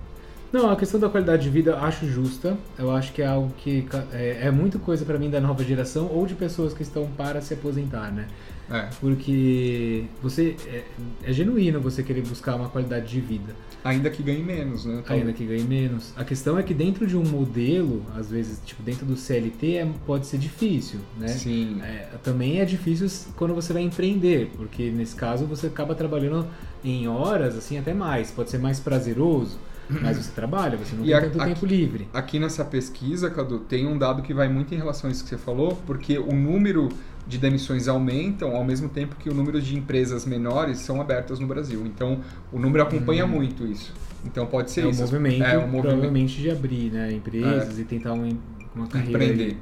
Não, 0.55 0.71
a 0.71 0.77
questão 0.77 1.01
da 1.01 1.09
qualidade 1.09 1.43
de 1.43 1.51
vida 1.51 1.73
eu 1.73 1.79
acho 1.79 2.07
justa. 2.07 2.57
Eu 2.79 2.93
acho 2.93 3.13
que 3.13 3.21
é 3.21 3.27
algo 3.27 3.53
que 3.59 3.85
é, 4.13 4.39
é 4.43 4.51
muito 4.53 4.79
coisa 4.79 5.05
para 5.05 5.19
mim 5.19 5.29
da 5.29 5.41
nova 5.41 5.65
geração 5.65 6.07
ou 6.07 6.29
de 6.29 6.37
pessoas 6.37 6.73
que 6.73 6.81
estão 6.81 7.09
para 7.17 7.41
se 7.41 7.55
aposentar, 7.55 8.13
né? 8.13 8.29
É. 8.71 8.89
Porque 9.01 10.05
você 10.23 10.55
é, 10.69 10.85
é 11.25 11.33
genuíno 11.33 11.81
você 11.81 12.05
querer 12.05 12.23
buscar 12.23 12.55
uma 12.55 12.69
qualidade 12.69 13.09
de 13.09 13.21
vida. 13.21 13.53
Ainda 13.83 14.09
que 14.09 14.23
ganhe 14.23 14.45
menos, 14.45 14.85
né? 14.85 15.03
Ainda 15.09 15.33
que 15.33 15.45
ganhe 15.45 15.65
menos. 15.65 16.13
A 16.17 16.23
questão 16.23 16.57
é 16.57 16.63
que 16.63 16.73
dentro 16.73 17.05
de 17.05 17.17
um 17.17 17.25
modelo, 17.25 18.07
às 18.17 18.31
vezes, 18.31 18.61
tipo, 18.65 18.81
dentro 18.81 19.05
do 19.05 19.17
CLT 19.17 19.75
é, 19.75 19.89
pode 20.07 20.25
ser 20.29 20.39
difícil, 20.39 21.01
né? 21.19 21.27
Sim. 21.27 21.83
É, 21.83 22.11
também 22.23 22.61
é 22.61 22.65
difícil 22.65 23.09
quando 23.35 23.55
você 23.57 23.73
vai 23.73 23.83
empreender, 23.83 24.53
porque 24.57 24.89
nesse 24.93 25.17
caso 25.17 25.47
você 25.47 25.67
acaba 25.67 25.97
trabalhando 25.97 26.47
em 26.85 27.09
horas, 27.09 27.57
assim, 27.57 27.77
até 27.77 27.93
mais. 27.93 28.31
Pode 28.31 28.51
ser 28.51 28.59
mais 28.59 28.79
prazeroso, 28.79 29.59
mas 29.89 30.17
você 30.17 30.33
trabalha, 30.33 30.77
você 30.77 30.95
não 30.97 31.03
E 31.05 31.07
tem 31.09 31.15
a- 31.15 31.21
tanto 31.21 31.41
aqui- 31.41 31.55
tempo 31.55 31.67
livre. 31.67 32.09
Aqui 32.13 32.39
nessa 32.39 32.65
pesquisa, 32.65 33.31
Cadu, 33.31 33.59
tem 33.61 33.87
um 33.87 33.97
dado 33.99 34.23
que 34.23 34.33
vai 34.35 34.49
muito 34.49 34.75
em 34.75 34.79
relação 34.79 35.09
a 35.09 35.13
isso 35.13 35.23
que 35.25 35.31
você 35.31 35.39
falou, 35.39 35.77
porque 35.87 36.19
o 36.19 36.33
número 36.33 36.89
de 37.27 37.39
demissões 37.39 37.89
aumentam 37.89 38.55
ao 38.55 38.63
mesmo 38.65 38.89
tempo 38.89 39.17
que 39.17 39.31
o 39.31 39.35
número 39.35 39.61
de 39.61 39.77
empresas 39.77 40.27
menores 40.27 40.79
são 40.79 41.01
abertas 41.01 41.39
no 41.39 41.47
Brasil. 41.47 41.83
Então, 41.87 42.21
o 42.53 42.59
número 42.59 42.83
acompanha 42.83 43.27
muito 43.27 43.67
isso. 43.67 43.93
Então, 44.27 44.47
pode 44.47 44.71
ser 44.71 44.83
é 44.83 44.87
um 44.87 44.91
isso. 44.91 45.01
movimento, 45.03 45.43
é 45.43 45.57
um 45.59 45.63
movimento 45.63 45.83
provavelmente, 45.83 46.41
de 46.41 46.51
abrir 46.51 46.91
né, 46.91 47.13
empresas 47.13 47.79
e 47.79 47.85
tentar 47.85 48.13
um- 48.15 48.37
uma 48.75 48.87
carreira 48.87 49.25
empreender. 49.25 49.57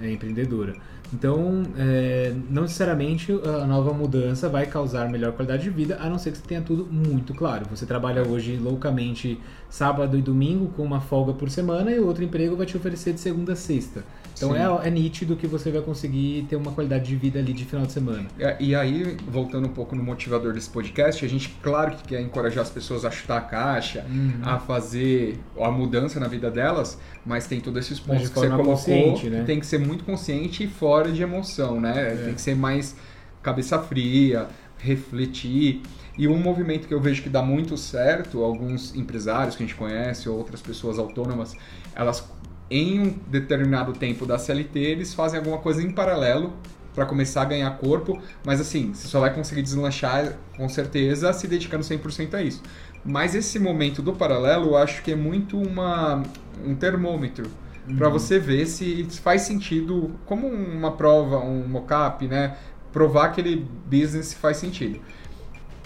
é, 0.00 0.12
empreendedora. 0.12 0.74
Então, 1.12 1.62
é, 1.76 2.34
não 2.50 2.62
necessariamente 2.62 3.32
a 3.32 3.66
nova 3.66 3.92
mudança 3.92 4.48
vai 4.48 4.66
causar 4.66 5.08
melhor 5.08 5.32
qualidade 5.32 5.62
de 5.62 5.70
vida, 5.70 5.98
a 6.00 6.08
não 6.08 6.18
ser 6.18 6.32
que 6.32 6.38
você 6.38 6.44
tenha 6.46 6.60
tudo 6.60 6.86
muito 6.86 7.34
claro. 7.34 7.66
Você 7.70 7.86
trabalha 7.86 8.22
hoje 8.22 8.56
loucamente 8.56 9.40
sábado 9.70 10.16
e 10.18 10.22
domingo 10.22 10.68
com 10.76 10.82
uma 10.82 11.00
folga 11.00 11.32
por 11.34 11.50
semana 11.50 11.90
e 11.90 11.98
o 11.98 12.06
outro 12.06 12.24
emprego 12.24 12.56
vai 12.56 12.64
te 12.66 12.76
oferecer 12.76 13.12
de 13.12 13.20
segunda 13.20 13.52
a 13.52 13.56
sexta. 13.56 14.02
Então 14.34 14.52
Sim. 14.52 14.58
é, 14.84 14.86
é 14.86 14.90
nítido 14.90 15.34
que 15.36 15.46
você 15.48 15.70
vai 15.70 15.82
conseguir 15.82 16.46
ter 16.48 16.54
uma 16.56 16.70
qualidade 16.70 17.04
de 17.06 17.16
vida 17.16 17.38
ali 17.40 17.52
de 17.52 17.64
final 17.64 17.84
de 17.84 17.92
semana. 17.92 18.26
É, 18.38 18.56
E 18.60 18.72
aí, 18.74 19.16
voltando 19.28 19.66
um 19.66 19.72
pouco 19.72 19.96
no 19.96 20.02
motivador 20.02 20.52
desse 20.52 20.70
podcast, 20.70 21.24
a 21.24 21.28
gente, 21.28 21.48
claro 21.60 21.96
que 21.96 22.04
quer 22.04 22.20
encorajar 22.20 22.62
as 22.62 22.70
pessoas 22.70 23.04
a 23.04 23.10
chutar 23.10 23.38
a 23.38 23.40
caixa, 23.40 24.06
Uhum. 24.08 24.40
a 24.42 24.58
fazer 24.60 25.38
a 25.60 25.70
mudança 25.70 26.20
na 26.20 26.28
vida 26.28 26.50
delas, 26.50 26.98
mas 27.26 27.46
tem 27.46 27.60
todos 27.60 27.84
esses 27.84 27.98
pontos 27.98 28.28
que 28.28 28.34
você 28.38 28.48
colocou, 28.48 29.30
né? 29.30 29.40
que 29.40 29.44
tem 29.46 29.58
que 29.60 29.66
ser 29.66 29.78
muito 29.80 30.04
consciente 30.04 30.62
e 30.64 30.68
fora 30.68 31.10
de 31.10 31.20
emoção, 31.20 31.80
né? 31.80 32.16
Tem 32.24 32.34
que 32.34 32.40
ser 32.40 32.54
mais 32.54 32.94
cabeça 33.42 33.78
fria, 33.80 34.46
refletir. 34.78 35.82
E 36.16 36.26
um 36.26 36.38
movimento 36.38 36.88
que 36.88 36.94
eu 36.94 37.00
vejo 37.00 37.22
que 37.22 37.28
dá 37.28 37.42
muito 37.42 37.76
certo, 37.76 38.42
alguns 38.42 38.94
empresários 38.94 39.54
que 39.54 39.62
a 39.62 39.66
gente 39.66 39.76
conhece, 39.76 40.28
ou 40.28 40.36
outras 40.36 40.60
pessoas 40.60 40.98
autônomas, 40.98 41.54
elas 41.94 42.28
em 42.70 43.00
um 43.00 43.18
determinado 43.28 43.92
tempo 43.92 44.26
da 44.26 44.38
CLT, 44.38 44.78
eles 44.78 45.14
fazem 45.14 45.38
alguma 45.38 45.58
coisa 45.58 45.82
em 45.82 45.90
paralelo 45.90 46.52
para 46.94 47.06
começar 47.06 47.42
a 47.42 47.44
ganhar 47.44 47.70
corpo, 47.78 48.20
mas 48.44 48.60
assim, 48.60 48.92
você 48.92 49.06
só 49.06 49.20
vai 49.20 49.32
conseguir 49.32 49.62
deslanchar 49.62 50.36
com 50.56 50.68
certeza 50.68 51.32
se 51.32 51.46
dedicando 51.46 51.84
100% 51.84 52.34
a 52.34 52.42
isso. 52.42 52.62
Mas 53.04 53.34
esse 53.34 53.58
momento 53.58 54.02
do 54.02 54.12
paralelo, 54.12 54.70
eu 54.70 54.76
acho 54.76 55.02
que 55.02 55.12
é 55.12 55.16
muito 55.16 55.56
uma, 55.56 56.22
um 56.66 56.74
termômetro 56.74 57.48
para 57.96 58.08
você 58.08 58.38
ver 58.38 58.66
se 58.66 59.06
faz 59.22 59.42
sentido, 59.42 60.10
como 60.26 60.46
uma 60.46 60.92
prova, 60.92 61.38
um 61.38 61.66
mock-up, 61.66 62.26
né? 62.26 62.56
Provar 62.92 63.26
aquele 63.26 63.66
business 63.86 64.32
faz 64.32 64.56
sentido. 64.56 64.98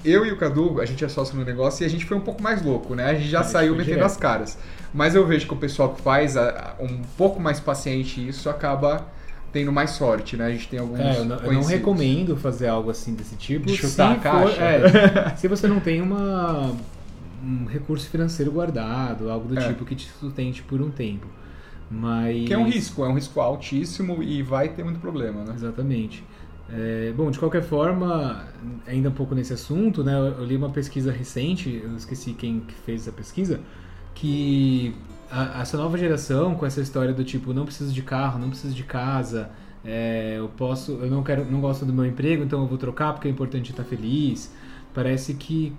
Eu 0.05 0.27
e 0.27 0.33
o 0.33 0.37
Cadu, 0.37 0.81
a 0.81 0.85
gente 0.87 1.05
é 1.05 1.09
sócio 1.09 1.37
no 1.37 1.45
negócio 1.45 1.85
e 1.85 1.87
a 1.87 1.89
gente 1.89 2.05
foi 2.05 2.17
um 2.17 2.21
pouco 2.21 2.43
mais 2.43 2.61
louco, 2.63 2.95
né? 2.95 3.07
A 3.11 3.15
gente 3.15 3.29
já 3.29 3.41
A 3.41 3.43
gente 3.43 3.53
saiu 3.53 3.73
metendo 3.73 3.91
direto. 3.97 4.07
as 4.07 4.17
caras. 4.17 4.59
Mas 4.93 5.15
eu 5.15 5.25
vejo 5.27 5.47
que 5.47 5.53
o 5.55 5.57
pessoal 5.57 5.91
que 5.95 6.03
faz 6.03 6.37
a- 6.37 6.75
a- 6.79 6.83
um 6.83 7.03
pouco 7.17 7.39
mais 7.41 7.61
paciente 7.61 8.27
isso 8.27 8.51
acaba 8.51 9.07
tendo 9.53 9.71
mais 9.71 9.91
sorte, 9.91 10.37
né? 10.37 10.47
A 10.47 10.51
gente 10.51 10.69
tem 10.69 10.81
alguns 10.81 10.99
É, 10.99 11.19
eu 11.19 11.25
não, 11.25 11.37
eu 11.37 11.53
não 11.53 11.63
recomendo 11.63 12.37
fazer 12.37 12.67
algo 12.69 12.91
assim 12.91 13.15
desse 13.15 13.37
tipo. 13.37 13.67
De 13.67 13.77
chutar 13.77 14.13
se 14.15 14.19
a 14.19 14.21
caixa. 14.21 14.55
For, 14.55 14.63
é, 14.63 15.37
se 15.39 15.47
você 15.47 15.69
não 15.69 15.79
tem 15.79 16.01
uma, 16.03 16.73
um 17.45 17.67
recurso 17.67 18.09
financeiro 18.09 18.51
guardado, 18.51 19.31
algo 19.31 19.47
do 19.49 19.59
É. 19.59 19.69
tipo 19.69 19.85
que 19.85 19.95
te 19.95 20.09
sustente 20.19 20.63
por 20.63 20.81
um 20.81 20.91
tempo. 20.91 21.27
Mas... 21.91 22.47
Que 22.49 22.55
é 22.55 22.59
um 22.59 22.65
risco, 22.67 23.05
é 23.05 23.09
um 23.09 23.15
risco 23.15 23.39
altíssimo 23.41 24.23
e 24.23 24.43
vai 24.43 24.69
ter 24.71 24.83
muito 24.83 24.99
problema, 24.99 25.45
né? 25.45 25.53
Exatamente. 25.55 26.25
É, 26.69 27.12
bom, 27.16 27.31
de 27.31 27.38
qualquer 27.38 27.62
forma, 27.62 28.47
ainda 28.87 29.09
um 29.09 29.12
pouco 29.12 29.35
nesse 29.35 29.52
assunto, 29.52 30.02
né, 30.02 30.14
eu, 30.14 30.45
li 30.45 30.57
uma 30.57 30.71
pesquisa 30.71 31.12
recente, 31.12 31.81
eu 31.85 31.95
esqueci 31.97 32.33
quem 32.33 32.61
que 32.61 32.73
fez 32.75 33.02
essa 33.02 33.12
pesquisa, 33.12 33.61
que 34.14 34.95
a- 35.31 35.61
essa 35.61 35.76
nova 35.76 35.99
geração, 35.99 36.54
com 36.54 36.64
essa 36.64 36.81
história 36.81 37.12
do 37.12 37.25
tipo, 37.25 37.52
não 37.52 37.64
preciso 37.64 37.92
de 37.92 38.02
carro, 38.02 38.38
não 38.38 38.49
preciso 38.49 38.75
de 38.75 38.85
casa, 38.85 39.50
é, 39.85 40.37
eu 40.38 40.49
posso, 40.49 40.92
eu 40.92 41.11
não 41.11 41.23
quero, 41.23 41.45
não 41.50 41.61
gosto 41.61 41.85
do 41.85 41.92
meu 41.92 42.07
emprego, 42.07 42.45
então 42.45 42.61
eu 42.62 42.66
vou 42.66 42.78
trocar 42.78 43.12
porque 43.12 43.28
é 43.28 43.31
importante 43.31 43.71
estar 43.71 43.85
feliz. 43.85 44.52
Parece 44.95 45.35
que 45.35 45.73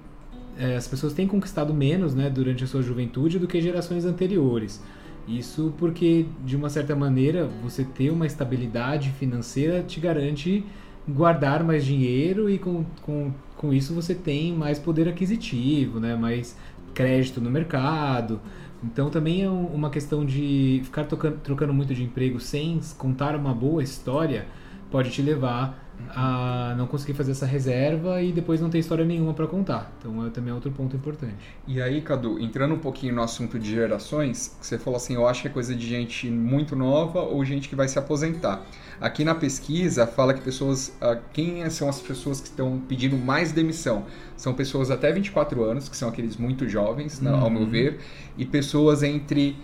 é, 0.58 0.76
as 0.76 0.88
pessoas 0.88 1.14
têm 1.14 1.28
conquistado 1.28 1.74
menos, 1.74 2.14
né, 2.14 2.30
durante 2.30 2.64
a 2.64 2.68
sua 2.68 2.82
juventude 2.84 3.40
do 3.40 3.48
que 3.48 3.62
gerações 3.62 4.06
anteriores. 4.06 4.82
Isso 5.26 5.74
porque, 5.78 6.26
de 6.44 6.56
uma 6.56 6.70
certa 6.70 6.96
maneira, 6.96 7.48
você 7.62 7.84
ter 7.86 8.10
uma 8.10 8.26
estabilidade 8.26 9.10
financeira 9.12 9.82
te 9.82 10.00
garante 10.00 10.66
guardar 11.08 11.64
mais 11.64 11.86
dinheiro 11.86 12.50
e 12.50 12.60
com, 12.60 12.84
com, 13.02 13.34
com 13.56 13.74
isso 13.74 13.94
você 13.94 14.14
tem 14.16 14.54
mais 14.54 14.80
poder 14.80 15.08
aquisitivo, 15.08 16.00
né? 16.00 16.16
mais 16.16 16.58
crédito 16.94 17.40
no 17.40 17.50
mercado. 17.50 18.42
Então 18.84 19.10
também 19.10 19.44
é 19.44 19.50
um- 19.50 19.68
uma 19.68 19.90
questão 19.90 20.26
de 20.26 20.82
ficar 20.84 21.06
tocando- 21.06 21.40
trocando 21.42 21.74
muito 21.74 21.94
de 21.96 22.04
emprego 22.04 22.40
sem 22.40 22.80
contar 22.98 23.34
uma 23.36 23.54
boa 23.54 23.82
história 23.82 24.46
pode 24.94 25.10
te 25.10 25.24
levar 25.24 25.84
a 26.10 26.76
não 26.78 26.86
conseguir 26.86 27.14
fazer 27.14 27.32
essa 27.32 27.46
reserva 27.46 28.22
e 28.22 28.32
depois 28.32 28.62
não 28.62 28.70
ter 28.70 28.78
história 28.78 29.04
nenhuma 29.04 29.34
para 29.34 29.48
contar. 29.48 29.92
Então 29.98 30.26
é 30.26 30.30
também 30.30 30.54
outro 30.54 30.72
ponto 30.72 30.96
importante. 30.96 31.58
E 31.68 31.82
aí, 31.82 32.02
Cadu, 32.02 32.40
entrando 32.40 32.76
um 32.76 32.80
pouquinho 32.80 33.16
no 33.16 33.24
assunto 33.24 33.58
de 33.58 33.72
gerações, 33.72 34.56
você 34.62 34.78
falou 34.78 34.98
assim, 34.98 35.16
eu 35.16 35.28
acho 35.28 35.42
que 35.42 35.48
é 35.48 35.52
coisa 35.52 35.74
de 35.74 35.88
gente 35.88 36.30
muito 36.30 36.76
nova 36.76 37.22
ou 37.22 37.44
gente 37.44 37.68
que 37.70 37.76
vai 37.76 37.88
se 37.88 37.98
aposentar. 37.98 38.64
Aqui 39.02 39.24
na 39.24 39.34
pesquisa 39.34 40.06
fala 40.06 40.34
que 40.34 40.42
pessoas, 40.42 40.96
ah, 41.02 41.18
quem 41.34 41.68
são 41.70 41.90
as 41.90 42.00
pessoas 42.00 42.40
que 42.40 42.48
estão 42.50 42.80
pedindo 42.88 43.18
mais 43.18 43.52
demissão? 43.52 44.06
São 44.38 44.54
pessoas 44.54 44.92
até 44.92 45.12
24 45.12 45.64
anos, 45.64 45.90
que 45.90 45.98
são 45.98 46.10
aqueles 46.10 46.38
muito 46.38 46.68
jovens, 46.70 47.20
né, 47.20 47.32
ao 47.32 47.50
meu 47.50 47.64
Uhum. 47.64 47.70
ver, 47.70 48.00
e 48.38 48.46
pessoas 48.46 49.02
entre 49.04 49.56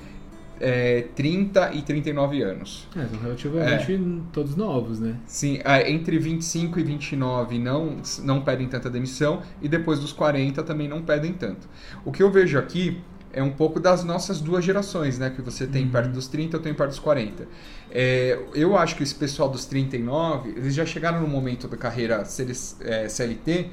eh, 0.59 1.07
30 1.15 1.73
e 1.73 1.81
39 1.81 2.41
anos. 2.41 2.87
É, 2.95 3.05
são 3.07 3.19
relativamente 3.19 4.21
todos 4.33 4.55
novos, 4.55 4.99
né? 4.99 5.15
Sim, 5.25 5.59
ah, 5.63 5.81
entre 5.89 6.17
25 6.19 6.79
e 6.79 6.83
29 6.83 7.57
não, 7.59 7.97
não 8.23 8.41
pedem 8.41 8.67
tanta 8.67 8.89
demissão 8.89 9.41
e 9.61 9.67
depois 9.67 9.99
dos 9.99 10.11
40 10.13 10.61
também 10.63 10.87
não 10.87 11.01
pedem 11.01 11.33
tanto. 11.33 11.67
O 12.05 12.11
que 12.11 12.21
eu 12.21 12.29
vejo 12.31 12.57
aqui 12.57 12.99
é 13.31 13.43
um 13.43 13.51
pouco 13.51 13.79
das 13.79 14.03
nossas 14.03 14.41
duas 14.41 14.65
gerações, 14.65 15.19
né? 15.19 15.29
Que 15.29 15.41
você 15.41 15.67
tem 15.67 15.83
Uhum. 15.85 15.91
perto 15.91 16.09
dos 16.11 16.27
30, 16.27 16.57
eu 16.57 16.61
tenho 16.61 16.73
perto 16.75 16.89
dos 16.89 16.99
40. 16.99 17.47
É, 17.91 18.39
eu 18.55 18.75
acho 18.75 18.95
que 18.95 19.03
esse 19.03 19.13
pessoal 19.15 19.49
dos 19.49 19.65
39, 19.65 20.49
eles 20.49 20.73
já 20.73 20.85
chegaram 20.85 21.21
no 21.21 21.27
momento 21.27 21.67
da 21.67 21.77
carreira 21.77 22.25
CL- 22.25 22.53
é, 22.81 23.07
CLT 23.07 23.69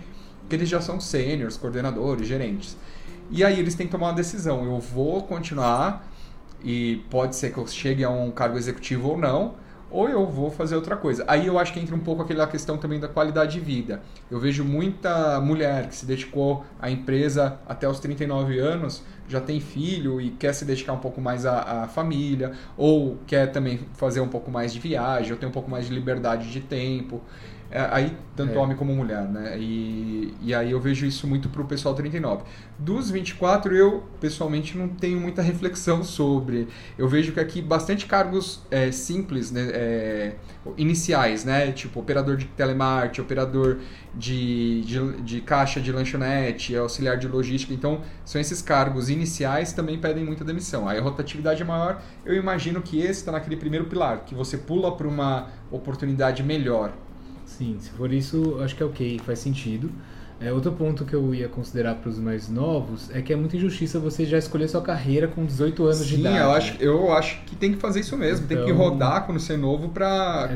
que 0.49 0.55
eles 0.55 0.69
já 0.69 0.81
são 0.81 1.01
sêniores, 1.01 1.57
coordenadores, 1.57 2.29
gerentes. 2.29 2.77
E 3.31 3.43
aí 3.43 3.59
eles 3.59 3.75
têm 3.75 3.87
que 3.87 3.93
tomar 3.93 4.09
uma 4.09 4.13
decisão. 4.15 4.65
Eu 4.65 4.79
vou 4.79 5.23
continuar 5.25 6.07
e 6.63 7.05
pode 7.11 7.37
ser 7.37 7.53
que 7.53 7.59
eu 7.59 7.67
chegue 7.67 8.05
a 8.05 8.11
um 8.11 8.31
cargo 8.31 8.57
executivo 8.57 9.11
ou 9.11 9.19
não, 9.19 9.55
ou 9.91 10.09
eu 10.09 10.27
vou 10.27 10.51
fazer 10.51 10.75
outra 10.75 10.97
coisa. 10.97 11.25
Aí 11.29 11.47
eu 11.47 11.59
acho 11.59 11.73
que 11.73 11.81
entra 11.81 11.95
um 11.95 12.01
pouco 12.01 12.23
aquela 12.23 12.47
questão 12.47 12.77
também 12.77 12.99
da 12.99 13.09
qualidade 13.09 13.53
de 13.53 13.61
vida. 13.61 14.03
Eu 14.31 14.39
vejo 14.39 14.65
muita 14.65 15.41
mulher 15.41 15.89
que 15.89 15.95
se 15.95 16.05
dedicou 16.05 16.65
à 16.81 16.91
empresa 16.91 17.59
até 17.67 17.89
os 17.89 18.01
39 18.01 18.59
anos, 18.59 19.03
já 19.29 19.41
tem 19.41 19.61
filho 19.61 20.21
e 20.21 20.31
quer 20.31 20.53
se 20.53 20.65
dedicar 20.65 20.93
um 20.93 20.99
pouco 20.99 21.21
mais 21.21 21.45
à, 21.47 21.85
à 21.85 21.89
família, 21.89 22.53
ou 22.77 23.19
quer 23.27 23.47
também 23.53 23.81
fazer 23.95 24.21
um 24.21 24.29
pouco 24.29 24.51
mais 24.51 24.73
de 24.73 24.81
viagem, 24.81 25.33
ou 25.33 25.39
ter 25.39 25.47
um 25.47 25.51
pouco 25.51 25.71
mais 25.71 25.87
de 25.87 25.95
liberdade 25.95 26.51
de 26.51 26.61
tempo. 26.61 27.23
É, 27.69 27.81
aí, 27.91 28.17
tanto 28.37 28.57
É. 28.57 28.59
homem 28.59 28.77
como 28.77 28.95
mulher, 28.95 29.25
né? 29.29 29.59
E, 29.59 30.33
e 30.41 30.55
aí 30.55 30.71
eu 30.71 30.81
vejo 30.81 31.05
isso 31.05 31.27
muito 31.27 31.49
pro 31.49 31.65
pessoal 31.65 31.97
39. 31.97 32.45
Dos 32.79 33.11
24, 33.11 33.75
eu 33.75 34.05
pessoalmente 34.21 34.79
não 34.79 34.87
tenho 34.87 35.19
muita 35.19 35.43
reflexão 35.43 36.05
sobre. 36.05 36.69
Eu 36.97 37.09
vejo 37.09 37.33
que 37.33 37.41
aqui 37.41 37.61
bastante 37.61 38.07
cargos 38.07 38.63
é, 38.71 38.93
simples, 38.93 39.51
né? 39.51 39.69
é, 39.73 40.33
iniciais, 40.77 41.45
né? 41.45 41.73
Tipo 41.73 41.99
operador 42.01 42.37
de 42.37 42.45
telemarketing, 42.45 43.21
operador 43.23 43.79
de, 44.15 44.83
de, 44.83 45.23
de 45.23 45.41
caixa 45.41 45.81
de 45.81 45.91
lanchonete, 45.91 46.77
auxiliar 46.77 47.17
de 47.19 47.27
logística. 47.27 47.75
Então, 47.75 48.01
são 48.25 48.41
esses 48.41 48.63
cargos 48.63 49.09
iniciais 49.17 49.71
que 49.71 49.77
também 49.77 49.99
pedem 49.99 50.25
muita 50.25 50.45
demissão. 50.45 50.89
Aí 50.89 50.99
a 50.99 51.03
rotatividade 51.03 51.61
é 51.63 51.65
maior. 51.65 52.01
Eu 52.25 52.35
imagino 52.35 52.81
que 52.81 52.99
esse 53.01 53.21
está 53.21 53.33
naquele 53.33 53.57
primeiro 53.57 53.87
pilar, 53.87 54.25
que 54.25 54.35
você 54.35 54.57
pula 54.57 54.95
para 54.97 55.09
uma 55.09 55.49
oportunidade 55.71 56.43
melhor. 56.43 56.93
Sim, 57.45 57.77
se 57.81 57.91
for 57.91 58.13
isso, 58.13 58.59
acho 58.63 58.75
que 58.77 58.83
é 58.83 58.87
ok, 58.87 59.21
faz 59.25 59.39
sentido. 59.39 59.91
É, 60.39 60.53
outro 60.53 60.71
ponto 60.73 61.07
que 61.07 61.15
eu 61.15 61.35
ia 61.35 61.49
considerar 61.49 61.95
para 61.95 62.11
os 62.11 62.19
mais 62.19 62.47
novos 62.47 63.09
é 63.11 63.23
que 63.23 63.33
é 63.33 63.37
muita 63.37 63.57
injustiça 63.57 63.99
você 63.99 64.27
já 64.27 64.37
escolher 64.37 64.69
sua 64.69 64.83
carreira 64.83 65.27
com 65.27 65.47
18 65.47 65.83
anos 65.85 65.97
Sim, 66.01 66.05
de 66.17 66.21
idade. 66.21 66.37
eu 66.39 66.51
acho, 66.51 66.77
eu 66.83 67.13
acho 67.15 67.41
que 67.47 67.57
tem 67.57 67.73
que 67.73 67.79
fazer 67.79 68.01
isso 68.01 68.19
mesmo. 68.19 68.47
tem 68.47 68.59
que 68.59 68.65
Então- 68.65 68.77
rodar 68.77 69.25
quando 69.25 69.41
você 69.41 69.55
é 69.55 69.57
novo 69.57 69.89
para 69.89 70.51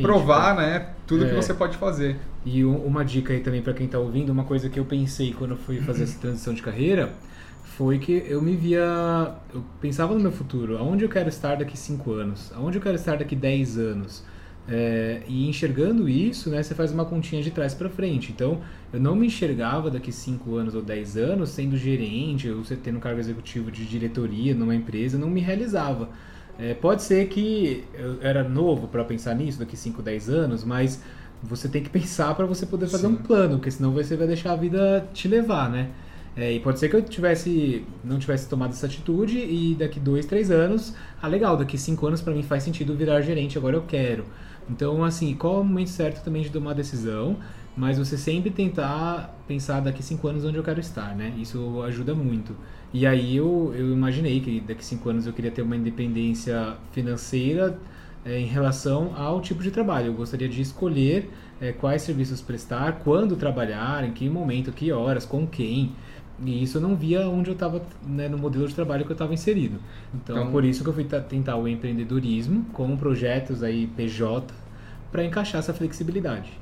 provar 0.00 0.56
né, 0.56 0.86
tudo 1.06 1.26
que 1.26 1.32
É. 1.32 1.34
você 1.34 1.52
pode 1.52 1.76
fazer. 1.76 2.16
E 2.46 2.64
um- 2.64 2.78
uma 2.86 3.04
dica 3.04 3.34
aí 3.34 3.40
também 3.40 3.60
para 3.60 3.74
quem 3.74 3.86
tá 3.86 3.98
ouvindo, 3.98 4.30
uma 4.30 4.44
coisa 4.44 4.70
que 4.70 4.80
eu 4.80 4.86
pensei 4.86 5.34
quando 5.34 5.50
eu 5.50 5.56
fui 5.58 5.80
fazer 5.82 6.04
essa 6.04 6.18
transição 6.18 6.54
de 6.54 6.62
carreira 6.62 7.12
foi 7.76 7.98
que 7.98 8.24
eu 8.26 8.40
me 8.40 8.56
via, 8.56 9.34
eu 9.52 9.62
pensava 9.80 10.14
no 10.14 10.20
meu 10.20 10.32
futuro, 10.32 10.78
aonde 10.78 11.04
eu 11.04 11.10
quero 11.10 11.28
estar 11.28 11.56
daqui 11.56 11.76
5 11.76 12.10
anos, 12.12 12.50
aonde 12.54 12.78
eu 12.78 12.82
quero 12.82 12.94
estar 12.94 13.16
daqui 13.18 13.36
10 13.36 13.76
anos. 13.76 14.24
É, 14.68 15.22
e 15.28 15.46
enxergando 15.46 16.08
isso, 16.08 16.50
né, 16.50 16.62
você 16.62 16.74
faz 16.74 16.90
uma 16.90 17.04
continha 17.04 17.42
de 17.42 17.50
trás 17.50 17.74
para 17.74 17.88
frente. 17.90 18.32
Então, 18.32 18.60
eu 18.92 18.98
não 18.98 19.14
me 19.14 19.26
enxergava 19.26 19.90
daqui 19.90 20.10
5 20.10 20.56
anos 20.56 20.74
ou 20.74 20.80
10 20.80 21.18
anos 21.18 21.50
sendo 21.50 21.76
gerente 21.76 22.48
ou 22.48 22.64
você 22.64 22.74
tendo 22.76 22.96
um 22.96 23.00
cargo 23.00 23.20
executivo 23.20 23.70
de 23.70 23.84
diretoria 23.84 24.54
numa 24.54 24.74
empresa, 24.74 25.18
não 25.18 25.28
me 25.28 25.40
realizava. 25.40 26.08
É, 26.58 26.72
pode 26.72 27.02
ser 27.02 27.28
que 27.28 27.84
eu 27.94 28.16
era 28.22 28.42
novo 28.42 28.88
para 28.88 29.04
pensar 29.04 29.34
nisso 29.34 29.58
daqui 29.58 29.76
5, 29.76 30.00
10 30.00 30.30
anos, 30.30 30.64
mas 30.64 31.02
você 31.42 31.68
tem 31.68 31.82
que 31.82 31.90
pensar 31.90 32.34
para 32.34 32.46
você 32.46 32.64
poder 32.64 32.86
fazer 32.88 33.06
Sim. 33.06 33.12
um 33.12 33.16
plano, 33.16 33.56
porque 33.58 33.70
senão 33.70 33.92
você 33.92 34.16
vai 34.16 34.26
deixar 34.26 34.52
a 34.52 34.56
vida 34.56 35.06
te 35.12 35.28
levar, 35.28 35.70
né? 35.70 35.90
É, 36.36 36.52
e 36.52 36.60
pode 36.60 36.78
ser 36.78 36.90
que 36.90 36.96
eu 36.96 37.02
tivesse 37.02 37.84
não 38.04 38.18
tivesse 38.18 38.46
tomado 38.46 38.70
essa 38.70 38.84
atitude 38.86 39.38
e 39.38 39.74
daqui 39.74 39.98
dois, 39.98 40.26
três 40.26 40.50
anos, 40.50 40.94
ah 41.20 41.26
legal, 41.26 41.56
daqui 41.56 41.78
cinco 41.78 42.06
anos 42.06 42.20
para 42.20 42.34
mim 42.34 42.42
faz 42.42 42.62
sentido 42.62 42.94
virar 42.94 43.22
gerente, 43.22 43.56
agora 43.56 43.76
eu 43.76 43.82
quero. 43.82 44.26
Então 44.68 45.02
assim, 45.02 45.34
qual 45.34 45.58
é 45.58 45.60
o 45.60 45.64
momento 45.64 45.88
certo 45.90 46.22
também 46.22 46.42
de 46.42 46.50
tomar 46.50 46.72
a 46.72 46.74
decisão? 46.74 47.38
Mas 47.74 47.98
você 47.98 48.16
sempre 48.16 48.50
tentar 48.50 49.34
pensar 49.46 49.80
daqui 49.80 50.02
cinco 50.02 50.28
anos 50.28 50.44
onde 50.44 50.56
eu 50.56 50.62
quero 50.62 50.80
estar, 50.80 51.14
né? 51.14 51.32
Isso 51.38 51.82
ajuda 51.82 52.14
muito. 52.14 52.56
E 52.92 53.06
aí 53.06 53.36
eu, 53.36 53.72
eu 53.74 53.92
imaginei 53.92 54.40
que 54.40 54.60
daqui 54.60 54.84
cinco 54.84 55.08
anos 55.10 55.26
eu 55.26 55.32
queria 55.32 55.50
ter 55.50 55.60
uma 55.62 55.76
independência 55.76 56.76
financeira 56.92 57.78
é, 58.24 58.40
em 58.40 58.46
relação 58.46 59.14
ao 59.14 59.40
tipo 59.40 59.62
de 59.62 59.70
trabalho. 59.70 60.06
Eu 60.06 60.14
gostaria 60.14 60.48
de 60.48 60.60
escolher 60.62 61.30
é, 61.60 61.72
quais 61.72 62.02
serviços 62.02 62.40
prestar, 62.40 63.00
quando 63.04 63.36
trabalhar, 63.36 64.04
em 64.04 64.12
que 64.12 64.28
momento, 64.28 64.72
que 64.72 64.90
horas, 64.90 65.24
com 65.26 65.46
quem. 65.46 65.92
E 66.44 66.62
isso 66.62 66.76
eu 66.78 66.82
não 66.82 66.94
via 66.94 67.26
onde 67.28 67.48
eu 67.50 67.54
estava 67.54 67.80
né, 68.06 68.28
no 68.28 68.36
modelo 68.36 68.68
de 68.68 68.74
trabalho 68.74 69.04
que 69.04 69.10
eu 69.10 69.14
estava 69.14 69.32
inserido. 69.32 69.78
Então, 70.14 70.36
Então- 70.36 70.50
por 70.52 70.64
isso 70.64 70.82
que 70.82 70.90
eu 70.90 70.94
fui 70.94 71.04
ta- 71.04 71.20
tentar 71.20 71.56
o 71.56 71.66
empreendedorismo 71.66 72.64
com 72.72 72.94
projetos 72.96 73.62
aí 73.62 73.86
PJ 73.96 74.52
para 75.10 75.24
encaixar 75.24 75.60
essa 75.60 75.72
flexibilidade. 75.72 76.52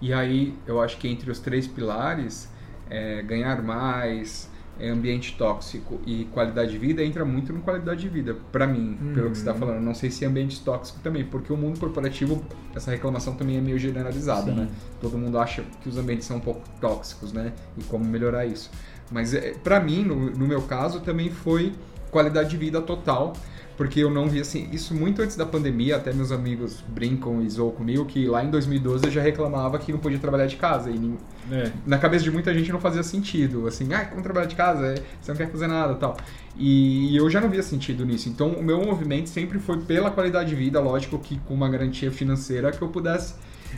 E 0.00 0.12
aí, 0.12 0.54
eu 0.66 0.80
acho 0.80 0.98
que 0.98 1.08
entre 1.08 1.30
os 1.30 1.38
três 1.40 1.66
pilares, 1.66 2.48
é, 2.88 3.22
ganhar 3.22 3.62
mais, 3.62 4.48
é, 4.78 4.88
ambiente 4.90 5.34
tóxico 5.38 6.00
e 6.06 6.24
qualidade 6.26 6.72
de 6.72 6.78
vida, 6.78 7.02
entra 7.02 7.24
muito 7.24 7.52
no 7.52 7.60
qualidade 7.60 8.00
de 8.02 8.08
vida, 8.08 8.36
pra 8.52 8.66
mim, 8.66 8.98
pelo 9.14 9.30
que 9.30 9.36
você 9.36 9.40
está 9.42 9.52
Uhum. 9.52 9.58
falando. 9.58 9.80
Não 9.82 9.94
sei 9.94 10.10
se 10.10 10.24
ambiente 10.24 10.60
tóxico 10.62 10.98
também, 11.00 11.24
porque 11.24 11.52
o 11.52 11.56
mundo 11.56 11.78
corporativo, 11.80 12.44
essa 12.74 12.90
reclamação 12.90 13.34
também 13.34 13.56
é 13.56 13.60
meio 13.60 13.78
generalizada, 13.78 14.50
Sim. 14.52 14.58
né? 14.60 14.68
Todo 15.00 15.16
mundo 15.16 15.38
acha 15.38 15.64
que 15.82 15.88
os 15.88 15.96
ambientes 15.96 16.26
são 16.26 16.36
um 16.38 16.40
pouco 16.40 16.62
tóxicos, 16.80 17.32
né? 17.32 17.52
E 17.78 17.82
como 17.84 18.04
melhorar 18.04 18.46
isso. 18.46 18.70
Mas, 19.14 19.32
é, 19.32 19.54
pra 19.62 19.78
mim, 19.78 20.02
no, 20.02 20.30
no 20.30 20.46
meu 20.46 20.62
caso, 20.62 20.98
também 21.00 21.30
foi 21.30 21.72
qualidade 22.10 22.50
de 22.50 22.56
vida 22.56 22.82
total, 22.82 23.32
porque 23.76 24.00
eu 24.00 24.10
não 24.10 24.28
vi 24.28 24.40
assim, 24.40 24.68
isso 24.72 24.94
muito 24.94 25.20
antes 25.22 25.36
da 25.36 25.44
pandemia, 25.46 25.96
até 25.96 26.12
meus 26.12 26.30
amigos 26.30 26.80
brincam 26.88 27.42
e 27.42 27.48
zoam 27.50 27.70
comigo 27.72 28.04
que 28.04 28.26
lá 28.26 28.44
em 28.44 28.50
2012 28.50 29.04
eu 29.06 29.10
já 29.10 29.20
reclamava 29.20 29.78
que 29.78 29.90
não 29.92 29.98
podia 29.98 30.18
trabalhar 30.18 30.46
de 30.46 30.56
casa 30.56 30.90
e 30.90 31.14
É. 31.50 31.70
na 31.86 31.98
cabeça 31.98 32.22
de 32.24 32.30
muita 32.30 32.52
gente 32.54 32.70
não 32.72 32.80
fazia 32.80 33.02
sentido, 33.02 33.66
assim, 33.68 33.92
ah, 33.92 34.04
como 34.04 34.22
trabalhar 34.22 34.46
de 34.46 34.54
casa, 34.56 34.86
É, 34.86 34.94
você 35.20 35.30
não 35.32 35.36
quer 35.36 35.50
fazer 35.50 35.66
nada, 35.68 35.94
tal. 35.94 36.16
E 36.56 37.16
eu 37.16 37.28
já 37.30 37.40
não 37.40 37.48
via 37.48 37.62
sentido 37.62 38.04
nisso. 38.04 38.28
Então, 38.28 38.48
o 38.50 38.62
meu 38.62 38.80
movimento 38.84 39.28
sempre 39.28 39.58
foi 39.58 39.78
pela 39.80 40.10
qualidade 40.10 40.50
de 40.50 40.54
vida, 40.56 40.80
lógico 40.80 41.18
que 41.18 41.38
com 41.40 41.54
uma 41.54 41.68
garantia 41.68 42.10
financeira 42.12 42.70
que 42.72 42.80
eu 42.82 42.88
pudesse 42.88 43.34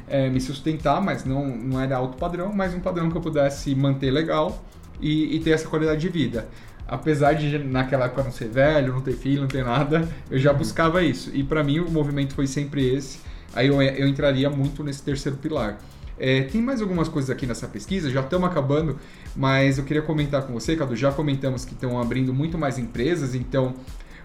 é, 0.06 0.28
me 0.28 0.40
sustentar, 0.42 1.00
mas 1.00 1.24
não, 1.24 1.46
não 1.46 1.80
era 1.80 1.96
alto 1.96 2.18
padrão, 2.18 2.52
mas 2.54 2.74
um 2.74 2.80
padrão 2.80 3.10
que 3.10 3.16
eu 3.16 3.20
pudesse 3.22 3.74
manter 3.74 4.10
legal 4.10 4.62
e, 5.00 5.36
e 5.36 5.40
ter 5.40 5.50
essa 5.50 5.68
qualidade 5.68 6.00
de 6.00 6.08
vida. 6.08 6.48
Apesar 6.86 7.32
de 7.32 7.58
naquela 7.58 8.04
época 8.04 8.22
não 8.22 8.30
ser 8.30 8.48
velho, 8.48 8.92
não 8.92 9.00
ter 9.00 9.14
filho, 9.14 9.40
não 9.40 9.48
ter 9.48 9.64
nada, 9.64 10.08
eu 10.30 10.38
já 10.38 10.52
buscava 10.52 11.02
isso. 11.02 11.30
E 11.34 11.42
para 11.42 11.64
mim 11.64 11.80
o 11.80 11.90
movimento 11.90 12.34
foi 12.34 12.46
sempre 12.46 12.94
esse. 12.94 13.18
Aí 13.54 13.68
eu, 13.68 13.82
eu 13.82 14.06
entraria 14.06 14.48
muito 14.48 14.84
nesse 14.84 15.02
terceiro 15.02 15.36
pilar. 15.38 15.78
É, 16.18 16.42
tem 16.42 16.62
mais 16.62 16.80
algumas 16.80 17.08
coisas 17.08 17.30
aqui 17.30 17.46
nessa 17.46 17.66
pesquisa, 17.66 18.08
já 18.08 18.20
estamos 18.20 18.48
acabando, 18.48 18.98
mas 19.34 19.76
eu 19.76 19.84
queria 19.84 20.02
comentar 20.02 20.42
com 20.42 20.52
você, 20.52 20.74
Cadu. 20.74 20.96
Já 20.96 21.12
comentamos 21.12 21.64
que 21.64 21.74
estão 21.74 22.00
abrindo 22.00 22.32
muito 22.32 22.56
mais 22.56 22.78
empresas, 22.78 23.34
então 23.34 23.74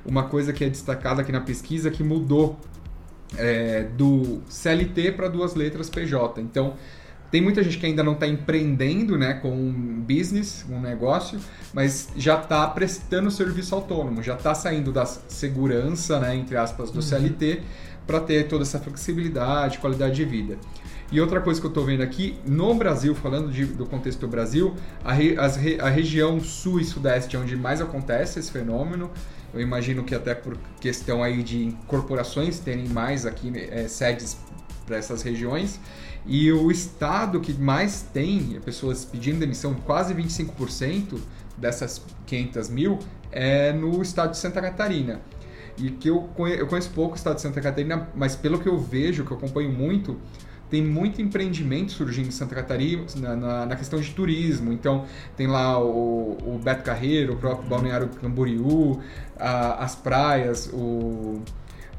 uma 0.05 0.23
coisa 0.23 0.53
que 0.53 0.63
é 0.63 0.69
destacada 0.69 1.21
aqui 1.21 1.31
na 1.31 1.41
pesquisa 1.41 1.89
é 1.89 1.91
que 1.91 2.03
mudou 2.03 2.57
é, 3.37 3.83
do 3.83 4.41
CLT 4.47 5.13
para 5.13 5.27
duas 5.27 5.53
letras 5.53 5.89
PJ. 5.89 6.41
Então, 6.41 6.75
tem 7.31 7.41
muita 7.41 7.63
gente 7.63 7.77
que 7.77 7.85
ainda 7.85 8.03
não 8.03 8.13
está 8.13 8.27
empreendendo 8.27 9.17
né, 9.17 9.33
com 9.35 9.51
um 9.51 10.03
business, 10.05 10.65
um 10.69 10.79
negócio, 10.81 11.39
mas 11.73 12.09
já 12.17 12.37
está 12.39 12.67
prestando 12.67 13.31
serviço 13.31 13.73
autônomo, 13.73 14.21
já 14.21 14.35
está 14.35 14.53
saindo 14.53 14.91
da 14.91 15.05
segurança, 15.05 16.19
né, 16.19 16.35
entre 16.35 16.57
aspas, 16.57 16.91
do 16.91 17.01
CLT 17.01 17.61
para 18.05 18.19
ter 18.19 18.47
toda 18.47 18.63
essa 18.63 18.79
flexibilidade, 18.79 19.77
qualidade 19.79 20.15
de 20.15 20.25
vida. 20.25 20.57
E 21.11 21.19
outra 21.19 21.41
coisa 21.41 21.59
que 21.59 21.65
eu 21.65 21.69
estou 21.69 21.85
vendo 21.85 22.01
aqui, 22.01 22.37
no 22.45 22.73
Brasil, 22.73 23.13
falando 23.13 23.51
de- 23.51 23.65
do 23.65 23.85
contexto 23.85 24.19
do 24.21 24.27
Brasil, 24.29 24.73
a, 25.03 25.11
re- 25.11 25.35
re- 25.59 25.77
a 25.81 25.89
região 25.89 26.39
sul 26.39 26.79
e 26.79 26.85
sudeste 26.85 27.35
é 27.35 27.39
onde 27.39 27.55
mais 27.57 27.81
acontece 27.81 28.39
esse 28.39 28.49
fenômeno. 28.51 29.11
Eu 29.53 29.59
imagino 29.59 30.03
que 30.05 30.15
até 30.15 30.33
por 30.33 30.57
questão 30.79 31.21
aí 31.21 31.43
de 31.43 31.75
corporações 31.85 32.59
terem 32.59 32.87
mais 32.87 33.25
aqui 33.25 33.51
eh, 33.55 33.87
sedes 33.89 34.37
para 34.91 34.97
essas 34.97 35.21
regiões. 35.21 35.79
E 36.25 36.51
o 36.51 36.69
estado 36.69 37.39
que 37.39 37.53
mais 37.53 38.01
tem 38.13 38.59
pessoas 38.63 39.05
pedindo 39.05 39.39
demissão, 39.39 39.73
quase 39.73 40.13
25% 40.13 41.17
dessas 41.57 42.01
500 42.27 42.69
mil, 42.69 42.99
é 43.31 43.71
no 43.71 44.01
estado 44.01 44.31
de 44.31 44.37
Santa 44.37 44.61
Catarina. 44.61 45.21
E 45.77 45.89
que 45.89 46.09
eu 46.09 46.23
conhe- 46.35 46.59
eu 46.59 46.67
conheço 46.67 46.89
pouco 46.91 47.13
o 47.13 47.15
estado 47.15 47.35
de 47.35 47.41
Santa 47.41 47.61
Catarina, 47.61 48.09
mas 48.13 48.35
pelo 48.35 48.59
que 48.59 48.67
eu 48.67 48.77
vejo, 48.77 49.23
que 49.23 49.31
eu 49.31 49.37
acompanho 49.37 49.71
muito, 49.71 50.17
tem 50.69 50.81
muito 50.83 51.21
empreendimento 51.21 51.91
surgindo 51.93 52.27
em 52.27 52.31
Santa 52.31 52.55
Catarina 52.55 53.05
na, 53.15 53.35
na- 53.35 53.65
na 53.65 53.75
questão 53.75 53.99
de 53.99 54.11
turismo. 54.11 54.71
Então, 54.73 55.05
tem 55.37 55.47
lá 55.47 55.79
o, 55.81 56.37
o 56.45 56.59
Beto 56.63 56.83
Carreiro, 56.83 57.33
o 57.33 57.37
próprio 57.37 57.67
Balneário 57.69 58.09
Camboriú, 58.21 58.99
a- 59.39 59.83
as 59.83 59.95
praias, 59.95 60.69
o... 60.73 61.41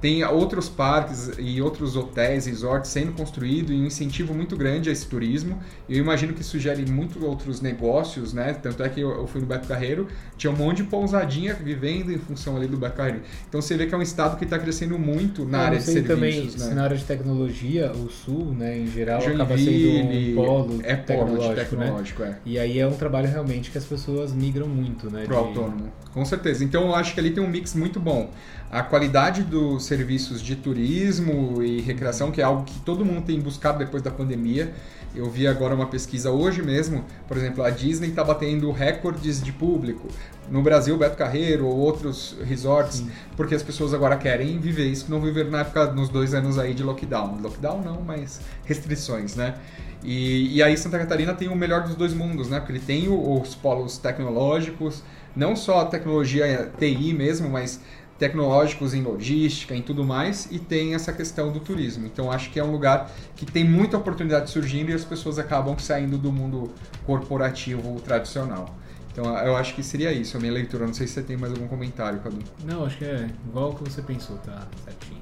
Tem 0.02 0.24
outros 0.24 0.68
parques 0.68 1.30
e 1.38 1.62
outros 1.62 1.94
hotéis, 1.96 2.46
resorts 2.46 2.90
sendo 2.90 3.12
construídos 3.12 3.70
e 3.70 3.74
um 3.74 3.86
incentivo 3.86 4.34
muito 4.34 4.56
grande 4.56 4.88
a 4.90 4.92
esse 4.92 5.06
turismo. 5.06 5.58
Eu 5.88 5.96
imagino 5.98 6.34
que 6.34 6.40
isso 6.42 6.58
gere 6.58 6.84
muitos 6.90 7.22
outros 7.22 7.60
negócios, 7.60 8.32
né? 8.32 8.52
Tanto 8.52 8.82
é 8.82 8.88
que 8.88 9.00
eu 9.00 9.26
fui 9.28 9.40
no 9.40 9.46
Beto 9.46 9.68
Carreiro, 9.68 10.08
tinha 10.36 10.52
um 10.52 10.56
monte 10.56 10.78
de 10.78 10.84
pousadinha 10.84 11.54
vivendo 11.54 12.10
em 12.12 12.18
função 12.18 12.56
ali 12.56 12.66
do 12.66 12.76
Beto 12.76 12.96
Carreiro. 12.96 13.20
Então 13.48 13.62
você 13.62 13.76
vê 13.76 13.86
que 13.86 13.94
é 13.94 13.96
um 13.96 14.02
estado 14.02 14.36
que 14.36 14.42
está 14.44 14.58
crescendo 14.58 14.98
muito 14.98 15.44
na 15.44 15.58
Eu 15.58 15.64
área 15.66 15.78
não 15.78 15.84
de 15.86 15.92
serviços, 15.92 16.08
também 16.16 16.42
né? 16.42 16.50
se 16.50 16.74
na 16.74 16.82
área 16.82 16.96
de 16.96 17.04
tecnologia, 17.04 17.92
o 17.92 18.10
Sul, 18.10 18.52
né, 18.58 18.76
em 18.78 18.88
geral, 18.88 19.22
acaba 19.22 19.56
Joinville, 19.56 20.02
sendo 20.02 20.40
um 20.40 20.44
polo 20.44 20.80
é 20.82 20.96
polo 20.96 20.98
de 20.98 21.04
tecnológico, 21.06 21.76
né? 21.76 21.84
tecnológico, 21.84 22.22
é. 22.24 22.36
E 22.44 22.58
aí 22.58 22.78
é 22.80 22.86
um 22.88 22.94
trabalho 22.96 23.28
realmente 23.28 23.70
que 23.70 23.78
as 23.78 23.84
pessoas 23.84 24.32
migram 24.32 24.66
muito, 24.66 25.08
né? 25.08 25.22
Pro 25.26 25.34
de- 25.36 25.40
autônomo, 25.40 25.92
com 26.12 26.24
certeza. 26.24 26.64
Então 26.64 26.86
eu 26.88 26.94
acho 26.96 27.14
que 27.14 27.20
ali 27.20 27.30
tem 27.30 27.40
um 27.40 27.48
mix 27.48 27.72
muito 27.76 28.00
bom. 28.00 28.30
A 28.68 28.82
qualidade 28.82 29.42
dos 29.42 29.84
serviços 29.92 30.40
de 30.40 30.56
turismo 30.56 31.62
e 31.62 31.82
recreação, 31.82 32.30
que 32.30 32.40
é 32.40 32.44
algo 32.44 32.64
que 32.64 32.80
todo 32.80 33.04
mundo 33.04 33.26
tem 33.26 33.38
buscado 33.38 33.78
depois 33.78 34.02
da 34.02 34.10
pandemia. 34.10 34.72
Eu 35.14 35.28
vi 35.28 35.46
agora 35.46 35.74
uma 35.74 35.86
pesquisa 35.86 36.30
hoje 36.30 36.62
mesmo, 36.62 37.04
por 37.28 37.36
exemplo, 37.36 37.62
a 37.62 37.68
Disney 37.68 38.08
está 38.08 38.24
batendo 38.24 38.70
recordes 38.70 39.42
de 39.42 39.52
público. 39.52 40.08
No 40.50 40.62
Brasil, 40.62 40.96
Beto 40.96 41.16
Carreiro 41.16 41.66
ou 41.66 41.76
outros 41.76 42.34
resorts, 42.42 42.98
Sim. 42.98 43.10
porque 43.36 43.54
as 43.54 43.62
pessoas 43.62 43.92
agora 43.92 44.16
querem 44.16 44.58
viver 44.58 44.86
isso 44.86 45.04
que 45.04 45.10
não 45.10 45.20
viveram 45.20 45.50
na 45.50 45.60
época, 45.60 45.92
nos 45.92 46.08
dois 46.08 46.32
anos 46.32 46.58
aí 46.58 46.72
de 46.72 46.82
lockdown. 46.82 47.38
Lockdown 47.42 47.82
não, 47.82 48.00
mas 48.00 48.40
restrições, 48.64 49.36
né? 49.36 49.56
E, 50.02 50.56
e 50.56 50.62
aí 50.62 50.76
Santa 50.78 50.98
Catarina 50.98 51.34
tem 51.34 51.48
o 51.48 51.54
melhor 51.54 51.82
dos 51.82 51.94
dois 51.94 52.14
mundos, 52.14 52.48
né? 52.48 52.58
Porque 52.58 52.72
ele 52.72 52.80
tem 52.80 53.08
os 53.10 53.54
polos 53.54 53.98
tecnológicos, 53.98 55.02
não 55.36 55.54
só 55.54 55.80
a 55.80 55.84
tecnologia 55.84 56.70
TI 56.78 57.12
mesmo, 57.12 57.50
mas 57.50 57.80
tecnológicos 58.22 58.94
em 58.94 59.02
logística, 59.02 59.74
em 59.74 59.82
tudo 59.82 60.04
mais, 60.04 60.46
e 60.48 60.56
tem 60.56 60.94
essa 60.94 61.12
questão 61.12 61.50
do 61.50 61.58
turismo. 61.58 62.06
Então 62.06 62.30
acho 62.30 62.50
que 62.50 62.60
é 62.60 62.62
um 62.62 62.70
lugar 62.70 63.10
que 63.34 63.44
tem 63.44 63.64
muita 63.64 63.96
oportunidade 63.96 64.48
surgindo 64.48 64.92
e 64.92 64.94
as 64.94 65.04
pessoas 65.04 65.40
acabam 65.40 65.76
saindo 65.76 66.16
do 66.16 66.30
mundo 66.30 66.70
corporativo 67.04 68.00
tradicional. 68.00 68.72
Então 69.10 69.24
eu 69.38 69.56
acho 69.56 69.74
que 69.74 69.82
seria 69.82 70.12
isso 70.12 70.36
a 70.36 70.40
minha 70.40 70.52
leitura. 70.52 70.86
Não 70.86 70.94
sei 70.94 71.08
se 71.08 71.14
você 71.14 71.22
tem 71.22 71.36
mais 71.36 71.52
algum 71.52 71.66
comentário, 71.66 72.20
Cadu. 72.20 72.38
Não, 72.64 72.84
acho 72.84 72.98
que 72.98 73.04
é 73.04 73.28
igual 73.48 73.70
o 73.70 73.74
que 73.74 73.90
você 73.90 74.00
pensou, 74.00 74.36
tá 74.36 74.68
certinho. 74.84 75.20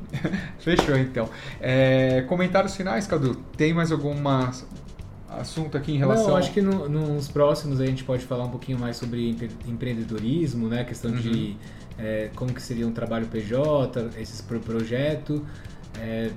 Fechou 0.60 0.98
então. 0.98 1.26
É, 1.58 2.20
comentários 2.28 2.76
finais, 2.76 3.06
Cadu. 3.06 3.34
Tem 3.56 3.72
mais 3.72 3.90
alguma 3.90 4.52
assunto 5.30 5.78
aqui 5.78 5.92
em 5.92 5.96
relação. 5.96 6.28
Não, 6.28 6.36
acho 6.36 6.52
que 6.52 6.60
no, 6.60 6.86
nos 6.86 7.28
próximos 7.28 7.80
a 7.80 7.86
gente 7.86 8.04
pode 8.04 8.26
falar 8.26 8.44
um 8.44 8.50
pouquinho 8.50 8.78
mais 8.78 8.98
sobre 8.98 9.34
empreendedorismo, 9.66 10.68
né? 10.68 10.82
A 10.82 10.84
questão 10.84 11.12
uhum. 11.12 11.16
de 11.16 11.56
é, 12.02 12.30
como 12.34 12.52
que 12.52 12.62
seria 12.62 12.86
um 12.86 12.92
trabalho 12.92 13.26
PJ, 13.26 14.10
esses 14.18 14.40
pro 14.40 14.58
projeto. 14.60 15.44
É, 16.00 16.30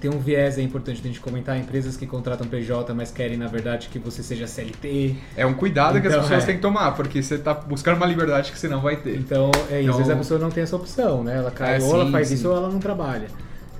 tem 0.00 0.10
um 0.10 0.18
viés 0.18 0.58
é 0.58 0.62
importante 0.62 1.00
a 1.00 1.06
gente 1.06 1.20
comentar, 1.20 1.58
empresas 1.58 1.96
que 1.96 2.06
contratam 2.06 2.46
PJ, 2.46 2.94
mas 2.94 3.10
querem, 3.10 3.36
na 3.36 3.46
verdade, 3.46 3.88
que 3.88 3.98
você 3.98 4.22
seja 4.22 4.46
CLT. 4.46 5.16
É 5.36 5.44
um 5.44 5.54
cuidado 5.54 5.98
então, 5.98 6.00
que 6.00 6.06
as 6.06 6.14
então, 6.14 6.22
pessoas 6.22 6.42
é. 6.44 6.46
têm 6.46 6.56
que 6.56 6.62
tomar, 6.62 6.92
porque 6.92 7.22
você 7.22 7.34
está 7.34 7.52
buscando 7.52 7.96
uma 7.96 8.06
liberdade 8.06 8.52
que 8.52 8.58
você 8.58 8.68
não 8.68 8.80
vai 8.80 8.96
ter. 8.96 9.16
Então, 9.16 9.50
é, 9.70 9.82
então... 9.82 9.90
às 9.90 9.96
vezes 9.98 10.12
a 10.12 10.16
pessoa 10.16 10.40
não 10.40 10.50
tem 10.50 10.62
essa 10.62 10.76
opção, 10.76 11.22
né? 11.22 11.36
Ela 11.36 11.50
cai, 11.50 11.76
é, 11.76 11.82
ou 11.82 11.90
sim, 11.90 12.00
ela 12.00 12.10
faz 12.10 12.28
sim. 12.28 12.34
isso 12.34 12.48
ou 12.48 12.56
ela 12.56 12.68
não 12.68 12.78
trabalha. 12.78 13.28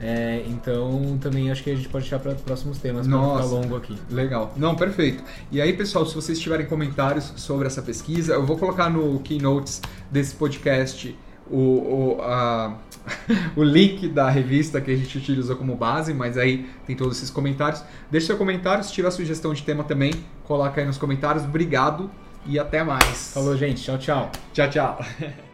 É, 0.02 0.42
então, 0.48 1.16
também 1.20 1.50
acho 1.50 1.62
que 1.62 1.70
a 1.70 1.76
gente 1.76 1.88
pode 1.88 2.02
deixar 2.04 2.18
para 2.18 2.34
próximos 2.34 2.78
temas, 2.78 3.06
para 3.06 3.16
ficar 3.16 3.44
longo 3.44 3.76
aqui. 3.76 3.96
Legal. 4.10 4.52
Não, 4.56 4.74
perfeito. 4.74 5.22
E 5.50 5.60
aí, 5.60 5.72
pessoal, 5.72 6.04
se 6.04 6.14
vocês 6.14 6.40
tiverem 6.40 6.66
comentários 6.66 7.32
sobre 7.36 7.68
essa 7.68 7.80
pesquisa, 7.80 8.34
eu 8.34 8.44
vou 8.44 8.58
colocar 8.58 8.90
no 8.90 9.20
keynotes 9.20 9.80
desse 10.10 10.34
podcast 10.34 11.16
o, 11.48 11.56
o, 11.56 12.22
a, 12.22 12.76
o 13.54 13.62
link 13.62 14.08
da 14.08 14.28
revista 14.28 14.80
que 14.80 14.90
a 14.90 14.96
gente 14.96 15.16
utilizou 15.16 15.54
como 15.54 15.76
base, 15.76 16.12
mas 16.12 16.36
aí 16.36 16.68
tem 16.84 16.96
todos 16.96 17.18
esses 17.18 17.30
comentários. 17.30 17.84
Deixe 18.10 18.26
seu 18.26 18.36
comentário, 18.36 18.82
se 18.82 18.92
tiver 18.92 19.10
sugestão 19.12 19.54
de 19.54 19.62
tema 19.62 19.84
também, 19.84 20.12
coloca 20.44 20.80
aí 20.80 20.86
nos 20.86 20.98
comentários. 20.98 21.44
Obrigado 21.44 22.10
e 22.44 22.58
até 22.58 22.82
mais. 22.82 23.32
Falou, 23.34 23.56
gente. 23.56 23.82
Tchau, 23.82 23.98
tchau. 23.98 24.32
Tchau, 24.52 24.68
tchau. 24.68 25.04